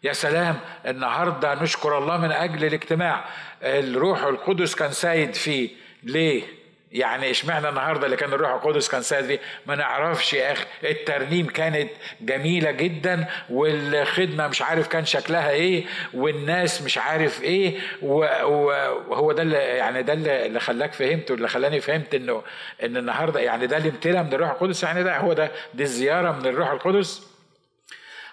[0.02, 3.24] يا سلام النهارده نشكر الله من أجل الاجتماع.
[3.62, 5.70] الروح القدس كان سايد فيه.
[6.02, 6.61] ليه؟
[6.92, 10.64] يعني اشمعنى النهارده اللي كان الروح القدس كان سائد فيه ما نعرفش يا أخي.
[10.84, 19.32] الترنيم كانت جميلة جدا والخدمة مش عارف كان شكلها إيه والناس مش عارف إيه وهو
[19.32, 22.42] ده اللي يعني ده اللي خلاك فهمت واللي خلاني فهمت إنه
[22.82, 24.82] إن النهارده يعني ده الامتلاء من الروح القدس.
[24.82, 27.32] يعني ده هو ده دي الزيارة من الروح القدس.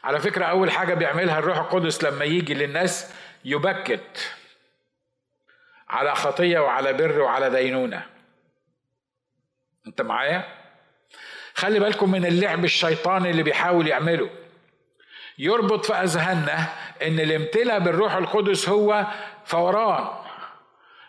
[0.04, 3.14] على فكرة أول حاجة بيعملها الروح القدس لما يجي للناس
[3.46, 4.32] يبكت
[5.90, 8.19] على خطية وعلى بر وعلى دينونة.
[9.90, 10.44] انت معايا؟
[11.54, 14.30] خلي بالكم من اللعب الشيطاني اللي بيحاول يعمله.
[15.40, 16.68] يربط في أذهاننا
[17.02, 19.06] إن الامتلاء بالروح القدس هو
[19.46, 20.08] فوران.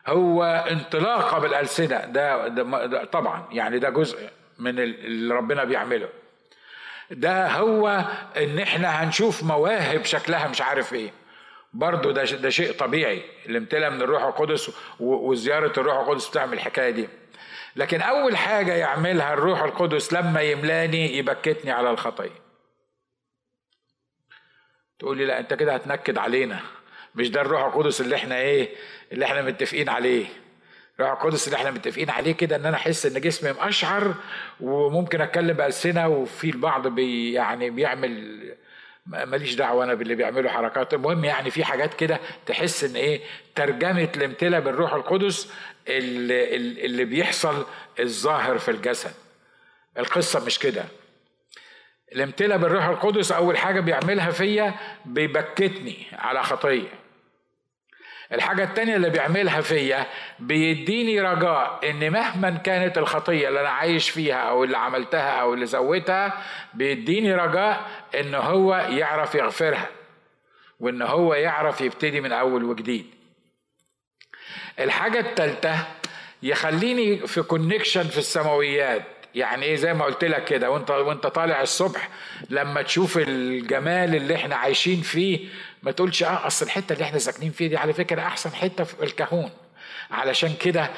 [0.07, 2.05] هو انطلاقة بالألسنة.
[2.05, 6.09] ده, ده, ده طبعا يعني ده جزء من اللي ربنا بيعمله.
[7.11, 8.05] ده هو
[8.37, 11.13] إن إحنا هنشوف مواهب شكلها مش عارف إيه.
[11.73, 13.23] برضه ده ده شيء طبيعي.
[13.47, 17.09] الامتلاء من الروح القدس وزيارة الروح القدس بتعمل الحكاية دي.
[17.77, 22.41] لكن أول حاجة يعملها الروح القدس لما يملاني يبكتني على الخطية
[24.99, 26.61] تقول لي لا أنت كده هتنكد علينا.
[27.15, 28.69] مش ده الروح القدس اللي إحنا إيه
[29.13, 30.27] اللي إحنا متفقين عليه.
[31.01, 34.15] الروح القدس اللي إحنا متفقين عليه كده إن أنا أحس إن جسمي مقشعر
[34.61, 38.41] وممكن أتكلم بألسنة وفي البعض بي يعني بيعمل
[39.07, 40.95] ماليش دعوة أنا باللي بيعملوا حركات.
[40.95, 43.21] المهم يعني في حاجات كده تحس إن إيه
[43.55, 45.53] ترجمة الامتلاء بالروح القدس
[45.89, 47.67] اللي, اللي بيحصل
[48.01, 49.13] الظاهر في الجسد.
[49.99, 50.85] القصة مش كده.
[52.13, 57.00] الامتلاء بالروح القدس أول حاجة بيعملها فيا بيبكتني على خطية.
[58.33, 60.07] الحاجة التانية اللي بيعملها فيا
[60.39, 65.67] بيديني رجاء إن مهما كانت الخطية اللي أنا عايش فيها أو اللي عملتها أو اللي
[65.67, 66.43] زودتها
[66.75, 67.91] بيديني رجاء
[68.21, 69.89] إن هو يعرف يغفرها
[70.81, 73.07] وإن هو يعرف يبتدي من أول وجديد.
[74.81, 75.85] الحاجة التالتة
[76.43, 79.03] يخليني في كونكشن في السماويات.
[79.35, 82.09] يعني إيه؟ زي ما قلت لك كده وانت وأنت طالع الصبح
[82.51, 85.49] لما تشوف الجمال اللي إحنا عايشين فيه
[85.83, 89.03] ما تقولش آه أصل الحتة اللي إحنا ساكنين فيها دي على فكرة أحسن حتة في
[89.05, 89.51] الكهون.
[90.11, 90.91] علشان كده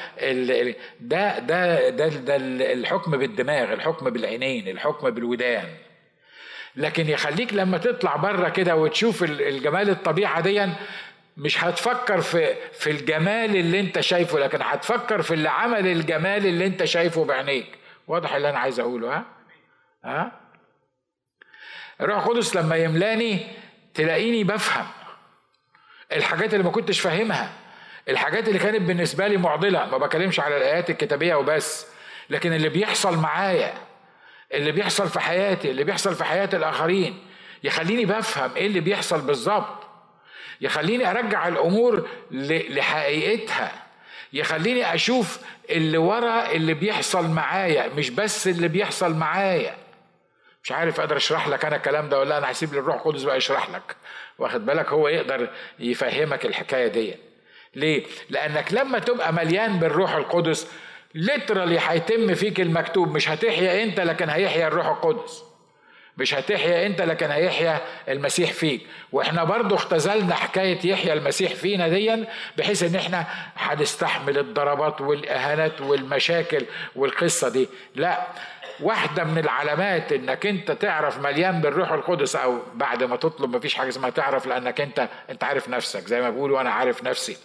[0.99, 2.35] ده ده ده ده
[2.73, 5.67] الحكم بالدماغ الحكم بالعينين الحكم بالودان.
[6.75, 10.67] لكن يخليك لما تطلع بره كده وتشوف الجمال الطبيعة دي
[11.37, 16.65] مش هتفكر في في الجمال اللي أنت شايفه لكن هتفكر في اللي عمل الجمال اللي
[16.65, 17.67] أنت شايفه بعينيك.
[18.07, 19.25] واضح اللي أنا عايز أقوله ها؟
[20.03, 20.31] ها؟
[22.01, 23.39] الروح القدس لما يملاني
[23.93, 24.87] تلاقيني بفهم
[26.11, 27.51] الحاجات اللي ما كنتش فاهمها
[28.09, 31.85] الحاجات اللي كانت بالنسبة لي معضلة ما بكلمش على الآيات الكتابية وبس
[32.29, 33.73] لكن اللي بيحصل معايا
[34.53, 37.19] اللي بيحصل في حياتي اللي بيحصل في حياة الآخرين
[37.63, 39.83] يخليني بفهم إيه اللي بيحصل بالظبط
[40.61, 43.71] يخليني أرجع الأمور لحقيقتها
[44.33, 49.75] يخليني أشوف اللي ورا اللي بيحصل معايا مش بس اللي بيحصل معايا.
[50.63, 53.69] مش عارف أقدر اشرح لك أنا الكلام ده ولا أنا هسيب للروح القدس بقى يشرح
[53.69, 53.95] لك.
[54.39, 55.49] واخد بالك؟ هو يقدر
[55.79, 57.15] يفهمك الحكاية دي.
[57.75, 60.67] ليه؟ لأنك لما تبقى مليان بالروح القدس
[61.15, 65.43] ليترالي هيتم فيك المكتوب مش هتحيا أنت لكن هيحيا الروح القدس.
[66.17, 68.81] مش هتحيا انت لكن هيحيا المسيح فيك.
[69.11, 73.25] وإحنا برضو اختزلنا حكاية يحيا المسيح فينا ديا بحيث إن إحنا
[73.57, 77.69] هنستحمل الضربات والإهانات والمشاكل والقصة دي.
[77.95, 78.27] لا
[78.79, 83.89] واحدة من العلامات إنك أنت تعرف مليان بالروح القدس أو بعد ما تطلب مفيش حاجة
[83.89, 86.07] اسمها تعرف لأنك أنت أنت عارف نفسك.
[86.07, 87.37] زي ما بيقولوا أنا عارف نفسي.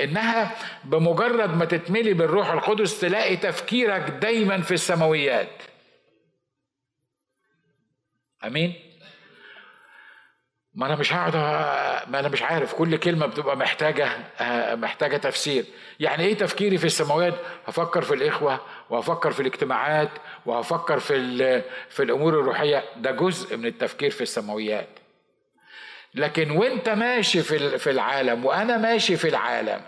[0.00, 0.50] إنها
[0.84, 5.48] بمجرد ما تتملي بالروح القدس تلاقي تفكيرك دايما في السماويات.
[8.46, 8.74] آمين.
[10.74, 11.36] ما أنا مش هقعد
[12.10, 14.08] ما أنا مش عارف كل كلمة بتبقى محتاجة
[14.74, 15.64] محتاجة تفسير.
[16.00, 17.34] يعني إيه تفكيري في السماوات؟
[17.66, 20.10] هفكر في الإخوة وهفكر في الاجتماعات
[20.46, 22.84] وهفكر في في الأمور الروحية.
[22.96, 24.88] ده جزء من التفكير في السماويات.
[26.14, 29.80] لكن وأنت ماشي في في العالم وأنا ماشي في العالم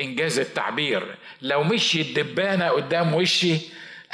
[0.00, 1.16] إنجاز التعبير.
[1.42, 3.58] لو مشي الدبانة قدام وشي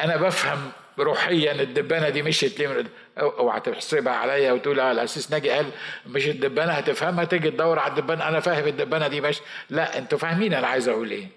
[0.01, 2.85] أنا بفهم روحيا الدبانة دي مشيت ليه؟
[3.18, 5.66] اوعى تحسبها عليا وتقول آه الأسيس ناجي قال
[6.07, 8.28] مش الدبانة هتفهمها تيجي تدور على الدبانة.
[8.28, 9.42] أنا فاهم الدبانة دي ماشي.
[9.70, 11.28] لا أنتوا فاهمين أنا عايز أقول إيه.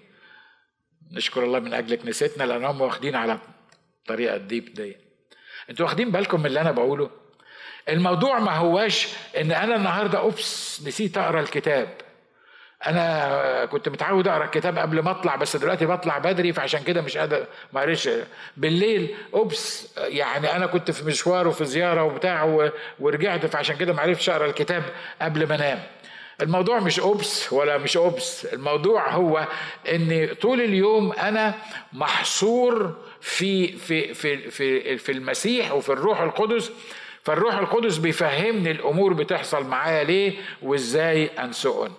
[1.12, 3.38] نشكر الله من أجلك نسيتنا لأن هم واخدين على
[4.00, 4.96] الطريقة الديب دي.
[5.70, 7.10] أنتوا واخدين بالكم من اللي أنا بقوله؟
[7.88, 11.88] الموضوع ما هواش إن أنا النهارده أوبس نسيت أقرأ الكتاب.
[12.86, 17.16] أنا كنت متعود أقرأ الكتاب قبل ما أطلع بس دلوقتي بطلع بدري فعشان كده مش
[17.16, 17.96] قادر ما
[18.56, 22.68] بالليل أوبس يعني أنا كنت في مشوار وفي زيارة وبتاع
[23.00, 24.82] ورجعت فعشان كده ما عرفتش أقرأ الكتاب
[25.22, 25.82] قبل ما أنام.
[26.42, 29.46] الموضوع مش أوبس ولا مش أوبس الموضوع هو
[29.94, 31.54] إن طول اليوم أنا
[31.92, 36.70] محصور في في في في في المسيح وفي الروح القدس.
[37.22, 41.90] فالروح القدس بيفهمني الأمور بتحصل معايا ليه وإزاي انسؤن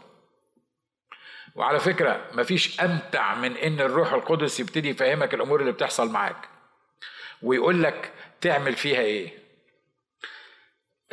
[1.57, 6.47] وعلى فكرة مفيش أمتع من إن الروح القدس يبتدي يفهمك الأمور اللي بتحصل معاك.
[7.41, 9.31] ويقول لك تعمل فيها إيه.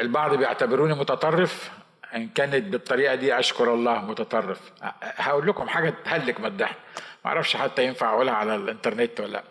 [0.00, 1.70] البعض بيعتبروني متطرف
[2.14, 4.61] إن كانت بالطريقة دي أشكر الله متطرف.
[5.02, 6.76] هقول لكم حاجة تهلك من الضحك.
[7.24, 9.44] معرفش حتى ينفع أقولها على الإنترنت ولا لأ.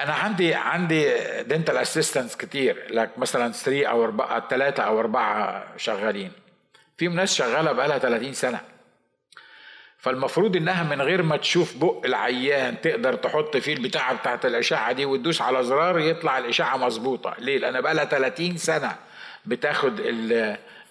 [0.00, 1.10] أنا عندي عندي
[1.42, 6.32] dental assistants كتير لك مثلا 3 أو 4 3 أو 4 شغالين.
[6.96, 8.77] في ناس شغالة بقالها 30 سنة.
[9.98, 15.04] فالمفروض إنها من غير ما تشوف بق العيان تقدر تحط فيه البتاعة بتاعت الإشعة دي
[15.04, 17.34] وتدوس على زرار يطلع الإشعة مظبوطة.
[17.38, 18.96] ليه؟ لأن بقى لها 30 سنة
[19.46, 20.00] بتاخد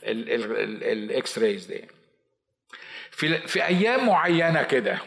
[0.04, 1.88] ال x-rays دي.
[3.12, 4.98] في في أيام معينة كده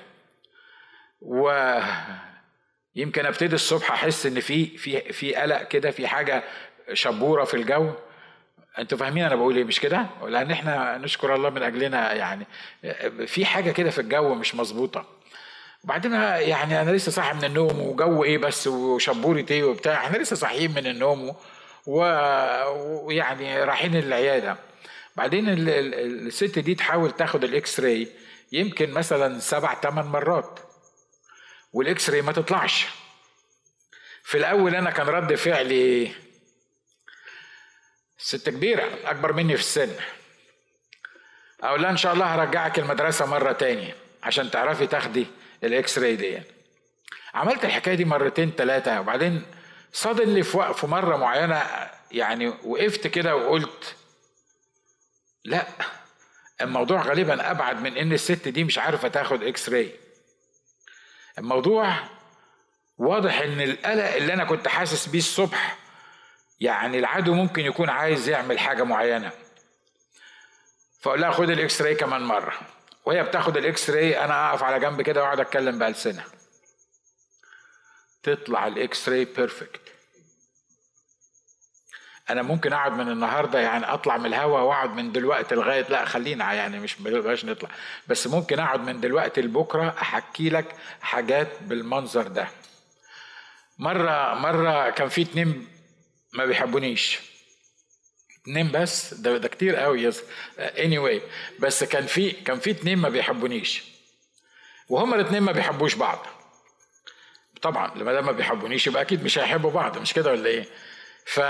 [1.20, 1.74] و
[2.96, 6.42] يمكن أبتدي الصبح أحس إن في في في قلق كده في حاجة
[6.92, 7.92] شبورة في الجو.
[8.78, 12.46] أنتوا فاهمين أنا بقول إيه مش كده؟ لأن إحنا نشكر الله من اجلنا يعني.
[13.26, 15.06] في حاجة كده في الجو مش مظبوطة.
[15.84, 19.94] وبعدين يعني أنا لسه صاحي من النوم وجو إيه بس وشبورة إيه وبتاع.
[19.94, 21.36] إحنا لسه صاحيين من النوم
[21.86, 24.56] ويعني رايحين العيادة.
[25.16, 28.08] بعدين الست دي تحاول تاخد ال x-ray
[28.52, 30.60] يمكن مثلا سبع ثمان مرات.
[31.72, 32.86] وال x-ray ما تطلعش.
[34.22, 36.12] في الأول أنا كان رد فعلي
[38.20, 39.90] ست كبيرة أكبر مني في السن.
[41.62, 45.26] أقول لها إن شاء الله هرجعك المدرسة مرة تاني عشان تعرفي تاخدي
[45.64, 46.42] ال x-ray دي.
[47.34, 49.42] عملت الحكاية دي مرتين ثلاثة وبعدين
[49.92, 51.62] suddenly في وقف مرة معينة
[52.12, 53.96] يعني وقفت كده وقلت
[55.44, 55.66] لا
[56.60, 59.92] الموضوع غالبا أبعد من إن الست دي مش عارفة تاخد x-ray
[61.38, 61.94] الموضوع
[62.98, 65.76] واضح إن القلق اللي أنا كنت حاسس بيه الصبح
[66.60, 69.30] يعني العدو ممكن يكون عايز يعمل حاجة معينة.
[71.00, 72.54] فأقول لها خد ال x-ray كمان مرة.
[73.04, 76.24] وهي بتاخد ال x-ray أنا أقف على جنب كده وأقعد أتكلم بألسنة.
[78.22, 79.80] تطلع ال x-ray perfect
[82.30, 86.52] أنا ممكن أقعد من النهارده يعني أطلع من الهوا وأقعد من دلوقتي لغاية لا خلينا
[86.52, 87.68] يعني مش بلاش نطلع.
[88.08, 92.48] بس ممكن أقعد من دلوقتي لبكرة أحكي لك حاجات بالمنظر ده.
[93.78, 95.79] مرة مرة كان في اتنين
[96.32, 97.18] ما بيحبونيش.
[98.42, 100.22] اتنين بس ده ده كتير قوي يس
[100.58, 101.20] anyway
[101.60, 103.82] بس كان في كان في اتنين ما بيحبونيش.
[104.88, 106.26] وهما الاتنين ما بيحبوش بعض.
[107.62, 110.66] طبعا لما ما بيحبونيش يبقى أكيد مش هيحبوا بعض مش كده ولا إيه؟
[111.26, 111.40] ف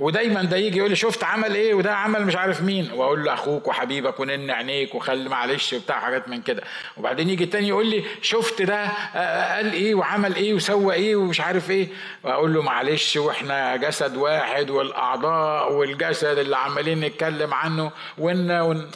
[0.00, 2.92] ودايما ده يجي يقول لي شفت عمل إيه؟ وده عمل مش عارف مين.
[2.92, 6.62] وأقول له أخوك وحبيبك ونن عينيك وخلي معلش وبتاع حاجات من كده.
[6.96, 11.40] وبعدين يجي التاني يقول لي شفت ده؟ آه، قال إيه؟ وعمل إيه؟ وسوى إيه؟ ومش
[11.40, 11.88] عارف إيه.
[12.24, 18.90] وأقول له معلش وإحنا جسد واحد والأعضاء والجسد اللي عمالين نتكلم عنه ون, ون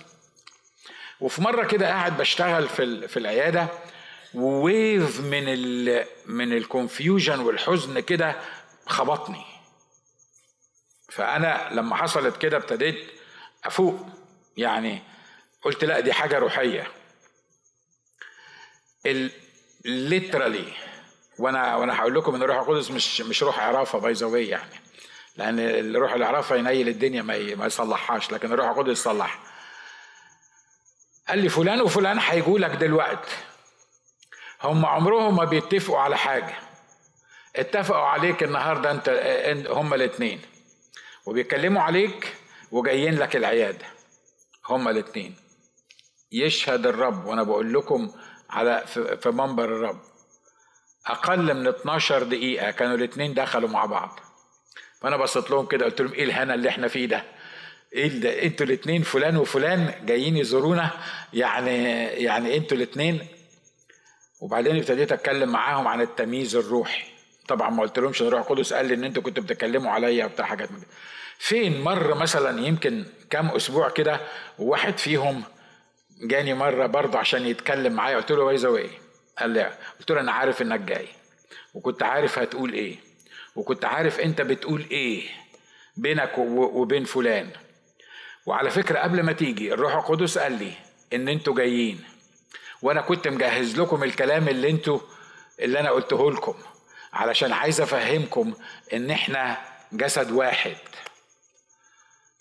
[1.20, 3.66] وفي مرة كده قاعد بشتغل في في العيادة
[4.34, 8.36] و wave من ال من ال confusion والحزن كده
[8.86, 9.51] خبطني.
[11.14, 13.10] فأنا لما حصلت كده ابتديت
[13.64, 14.06] أفوق.
[14.56, 15.02] يعني
[15.62, 16.86] قلت لا دي حاجة روحية.
[19.84, 20.72] ليترالي
[21.38, 24.80] وأنا وأنا هقول لكم إن الروح القدس مش مش روح عرافة باي ذا يعني.
[25.36, 29.40] لأن الروح العرافة ينيل الدنيا ما ما يصلحهاش لكن الروح القدس يصلحها
[31.28, 33.36] قال لي فلان وفلان هيجوا لك دلوقتي
[34.62, 36.54] هم عمرهم ما بيتفقوا على حاجة.
[37.56, 39.08] اتفقوا عليك النهارده انت
[39.70, 40.40] هم الاثنين
[41.26, 42.34] وبيتكلموا عليك
[42.70, 43.86] وجايين لك العيادة.
[44.68, 45.34] هما الاثنين
[46.32, 48.10] يشهد الرب وأنا بقول لكم
[48.50, 48.84] على
[49.22, 50.00] في منبر الرب.
[51.06, 54.20] أقل من 12 دقيقة كانوا الاثنين دخلوا مع بعض.
[55.00, 57.24] فأنا بصيت لهم كده قلت لهم إيه الهنا اللي إحنا فيه ده؟
[57.92, 60.90] إيه ده؟ إنتوا الاثنين فلان وفلان جايين يزورونا؟
[61.32, 63.26] يعني يعني إنتوا الاثنين
[64.40, 67.04] وبعدين ابتديت أتكلم معاهم عن التمييز الروحي.
[67.55, 70.72] طبعا ما قلت لهمش الروح القدس قال لي إن أنتوا كنتوا بتتكلموا عليا وبتاع حاجات
[70.72, 70.82] من
[71.38, 74.20] فين مر مثلا يمكن كام أسبوع كده
[74.59, 75.42] وواحد فيهم
[76.22, 78.90] جاني مرة برضه عشان يتكلم معايا قلت له ويزا إيه
[79.38, 81.09] قال لي قلت له أنا عارف إنك جاي
[81.74, 82.96] وكنت عارف هتقول إيه
[83.57, 85.28] وكنت عارف أنت بتقول إيه
[85.96, 87.50] بينك وبين فلان.
[88.46, 90.72] وعلى فكرة قبل ما تيجي الروح القدس قال لي
[91.12, 92.00] إن أنتوا جايين
[92.82, 95.00] وأنا كنت مجهز لكم الكلام اللي أنتوا
[95.61, 96.55] اللي أنا قلته لكم.
[97.12, 98.54] علشان عايز أفهمكم
[98.92, 99.58] إن إحنا
[99.92, 100.76] جسد واحد.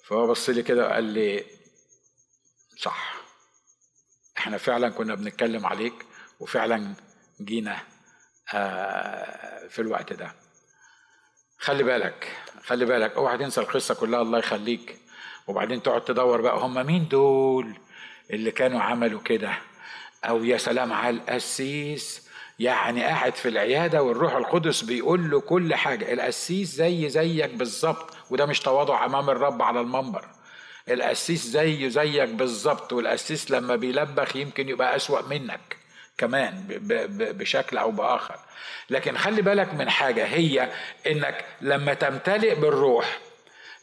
[0.05, 1.45] فهو بص لي كده وقال لي
[2.77, 3.13] صح.
[4.37, 6.05] إحنا فعلا كنا بنتكلم عليك
[6.39, 6.93] وفعلا
[7.41, 7.79] جينا
[8.53, 10.35] آه، في الوقت ده.
[11.59, 14.97] خلي بالك خلي بالك أوعى تنسى القصة كلها الله يخليك.
[15.47, 17.77] وبعدين تقعد تدور بقى هم مين دول
[18.31, 19.57] اللي كانوا عملوا كده؟
[20.25, 22.27] أو يا سلام على القسيس
[22.61, 26.13] يعني قاعد في العيادة والروح القدس بيقول له كل حاجة.
[26.13, 30.25] القسيس زي زيك بالظبط وده مش تواضع أمام الرب على المنبر.
[30.89, 35.77] القسيس زيه زيك بالظبط والقسيس لما بيلبخ يمكن يبقى أسوأ منك
[36.17, 36.63] كمان
[37.19, 38.35] بشكل أو بآخر.
[38.89, 40.69] لكن خلي بالك من حاجة هي
[41.07, 43.19] إنك لما تمتلئ بالروح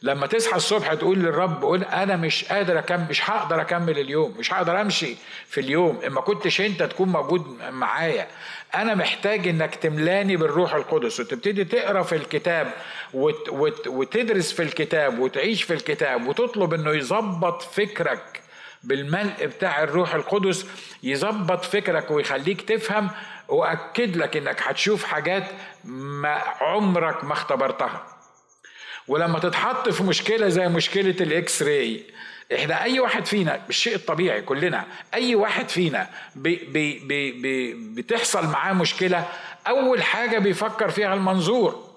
[0.01, 4.53] لما تصحى الصبح تقول للرب قول أنا مش قادر اكمل مش هقدر أكمل اليوم مش
[4.53, 5.15] هقدر أمشي
[5.47, 5.99] في اليوم.
[6.07, 8.27] اما كنتش أنت تكون موجود معايا.
[8.75, 12.73] أنا محتاج إنك تملاني بالروح القدس وتبتدي تقرأ في الكتاب
[13.13, 18.41] وت وت وتدرس في الكتاب وتعيش في الكتاب وتطلب إنه يظبط فكرك
[18.83, 20.65] بالملء بتاع الروح القدس
[21.03, 23.09] يظبط فكرك ويخليك تفهم
[23.47, 25.43] وأكد لك إنك هتشوف حاجات
[25.83, 28.05] ما عمرك ما اختبرتها.
[29.07, 32.03] ولما تتحط في مشكلة زي مشكلة ال x-ray
[32.55, 34.83] إحنا أي واحد فينا بالشيء الطبيعي كلنا
[35.13, 39.25] أي واحد فينا بي بي بي بي بتحصل معاه مشكلة
[39.67, 41.89] أول حاجة بيفكر فيها المنظور.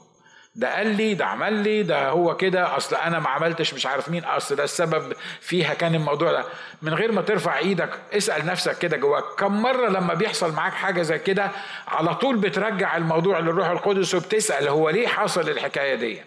[0.54, 4.08] ده قال لي ده عمل لي ده هو كده أصل أنا ما عملتش مش عارف
[4.08, 6.44] مين أصل ده السبب فيها كان الموضوع ده.
[6.82, 11.02] من غير ما ترفع إيدك اسأل نفسك كده جواك كم مرة لما بيحصل معاك حاجة
[11.02, 11.50] زي كده
[11.88, 16.20] على طول بترجع الموضوع للروح القدس وبتسأل هو ليه حصل الحكاية دي؟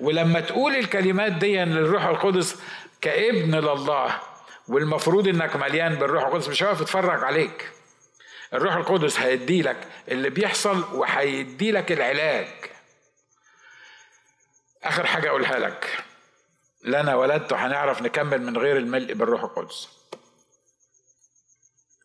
[0.00, 2.60] ولما تقول الكلمات دي للروح القدس
[3.00, 4.20] كابن لله
[4.68, 7.70] والمفروض إنك مليان بالروح القدس مش هيقف يتفرج عليك.
[8.54, 12.48] الروح القدس هيدي لك اللي بيحصل وهيدي لك العلاج.
[14.84, 16.04] آخر حاجة أقولها لك.
[16.84, 19.88] لنا ولدت هنعرف نكمل من غير الملء بالروح القدس.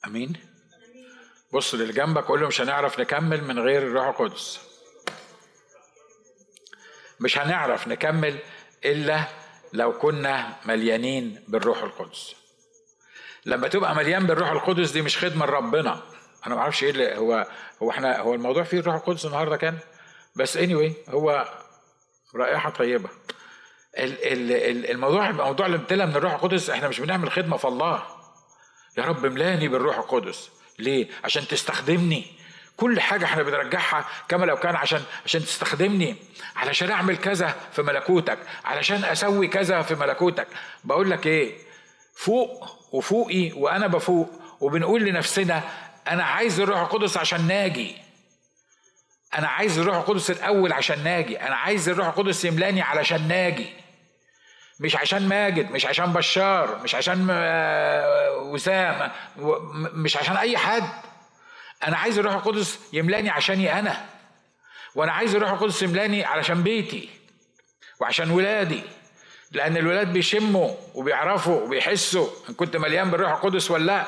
[0.06, 0.34] آمين؟
[1.54, 4.71] بص للي جنبك قول له مش هنعرف نكمل من غير الروح القدس.
[7.22, 8.38] مش هنعرف نكمل
[8.86, 9.24] إلا
[9.74, 12.36] لو كنا مليانين بالروح القدس.
[13.46, 16.02] لما تبقى مليان بالروح القدس دي مش خدمة لربنا.
[16.48, 17.48] أنا ما أعرفش إيه اللي هو
[17.84, 19.78] هو إحنا هو الموضوع فيه الروح القدس النهارده كان؟
[20.36, 21.46] بس اني anyway هو
[22.36, 23.10] رائحة طيبة.
[23.98, 28.04] الموضوع اللي امتلى من الروح القدس إحنا مش بنعمل خدمة في الله.
[28.98, 30.50] يا رب املاني بالروح القدس.
[30.80, 32.26] ليه؟ عشان تستخدمني.
[32.78, 36.16] كل حاجة إحنا بنرجعها كما لو كان عشان عشان تستخدمني.
[36.56, 38.38] علشان أعمل كذا في ملكوتك.
[38.66, 40.48] علشان أسوي كذا في ملكوتك.
[40.84, 41.58] بقول لك إيه؟
[42.16, 44.30] فوق وفوقي وأنا بفوق.
[44.60, 45.64] وبنقول لنفسنا
[46.08, 47.96] أنا عايز الروح القدس عشان ناجي.
[49.38, 51.42] أنا عايز الروح القدس الأول عشان ناجي.
[51.42, 53.82] أنا عايز الروح القدس يملأني علشان ناجي.
[54.80, 59.12] مش عشان ماجد مش عشان بشار مش عشان آه، وسام
[59.94, 60.84] مش عشان أي حد.
[61.88, 64.06] أنا عايز الروح القدس يملأني عشاني أنا
[64.96, 67.10] وأنا عايز الروح القدس يملأني علشان بيتي
[68.00, 68.84] وعشان ولادي
[69.52, 74.06] لأن الولاد بيشموا وبيعرفوا وبيحسوا إن كنت مليان بالروح القدس ولا لأ.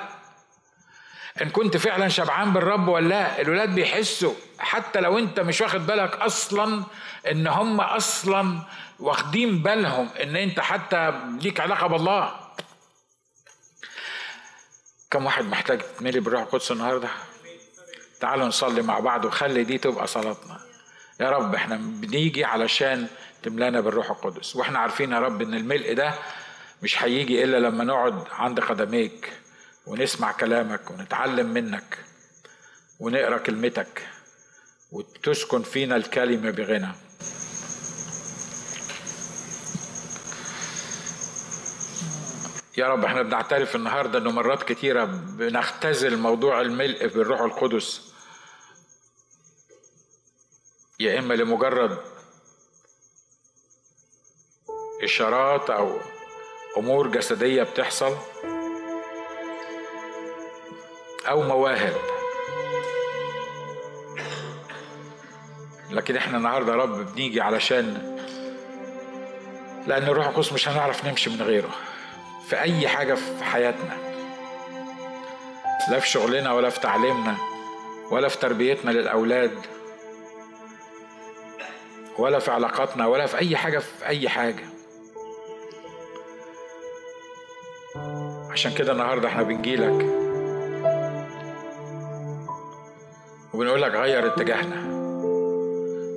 [1.41, 3.41] إن كنت فعلا شبعان بالرب ولا لأ.
[3.41, 6.83] الولاد بيحسوا حتى لو أنت مش واخد بالك أصلا
[7.31, 8.59] إن هم أصلا
[8.99, 12.39] واخدين بالهم إن أنت حتى ليك علاقة بالله.
[15.11, 17.09] كم واحد محتاج تملي بالروح القدس النهارده؟
[18.23, 20.59] تعالوا نصلي مع بعض وخلي دي تبقى صلاتنا.
[21.19, 23.07] يا رب إحنا بنيجي علشان
[23.43, 24.55] تملانا بالروح القدس.
[24.55, 26.13] وإحنا عارفين يا رب إن الملء ده
[26.83, 29.33] مش هيجي إلا لما نقعد عند قدميك
[29.87, 31.97] ونسمع كلامك ونتعلم منك
[32.99, 34.07] ونقرأ كلمتك
[34.91, 36.91] وتسكن فينا الكلمة بغنى.
[42.77, 48.12] يا رب إحنا بنعترف النهارده إنه مرات كتيرة بنختزل موضوع الملء بالروح القدس.
[51.03, 51.97] يا إما لمجرد
[55.03, 55.97] إشارات أو
[56.77, 58.17] أمور جسدية بتحصل
[61.29, 61.93] أو مواهب.
[65.91, 68.17] لكن إحنا النهارده يا رب بنيجي علشان
[69.87, 71.69] لأن الروح القدس مش هنعرف نمشي من غيره
[72.47, 73.97] في أي حاجة في حياتنا.
[75.91, 77.37] لا في شغلنا ولا في تعليمنا
[78.11, 79.65] ولا في تربيتنا للأولاد.
[82.17, 84.63] ولا في علاقاتنا ولا في أي حاجة في أي حاجة.
[88.51, 90.05] عشان كده النهارده إحنا بنجيلك
[93.53, 94.93] وبنقول لك غير اتجاهنا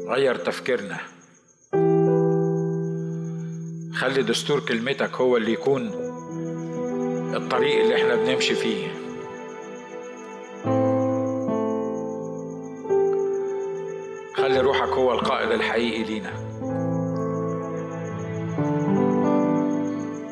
[0.09, 0.99] غير تفكيرنا.
[3.94, 5.90] خلي دستور كلمتك هو اللي يكون
[7.36, 8.88] الطريق اللي إحنا بنمشي فيه.
[15.57, 16.32] الحقيقي لينا.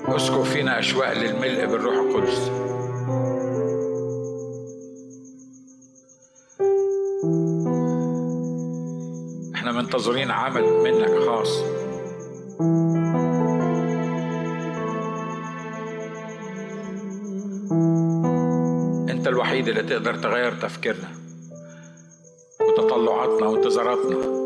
[0.08, 2.50] اسكب فينا أشواق للملء بالروح القدس.
[9.54, 11.58] إحنا منتظرين عمل منك خاص.
[19.10, 21.08] أنت الوحيد اللي تقدر تغير تفكيرنا
[22.60, 24.43] وتطلعاتنا وانتظاراتنا.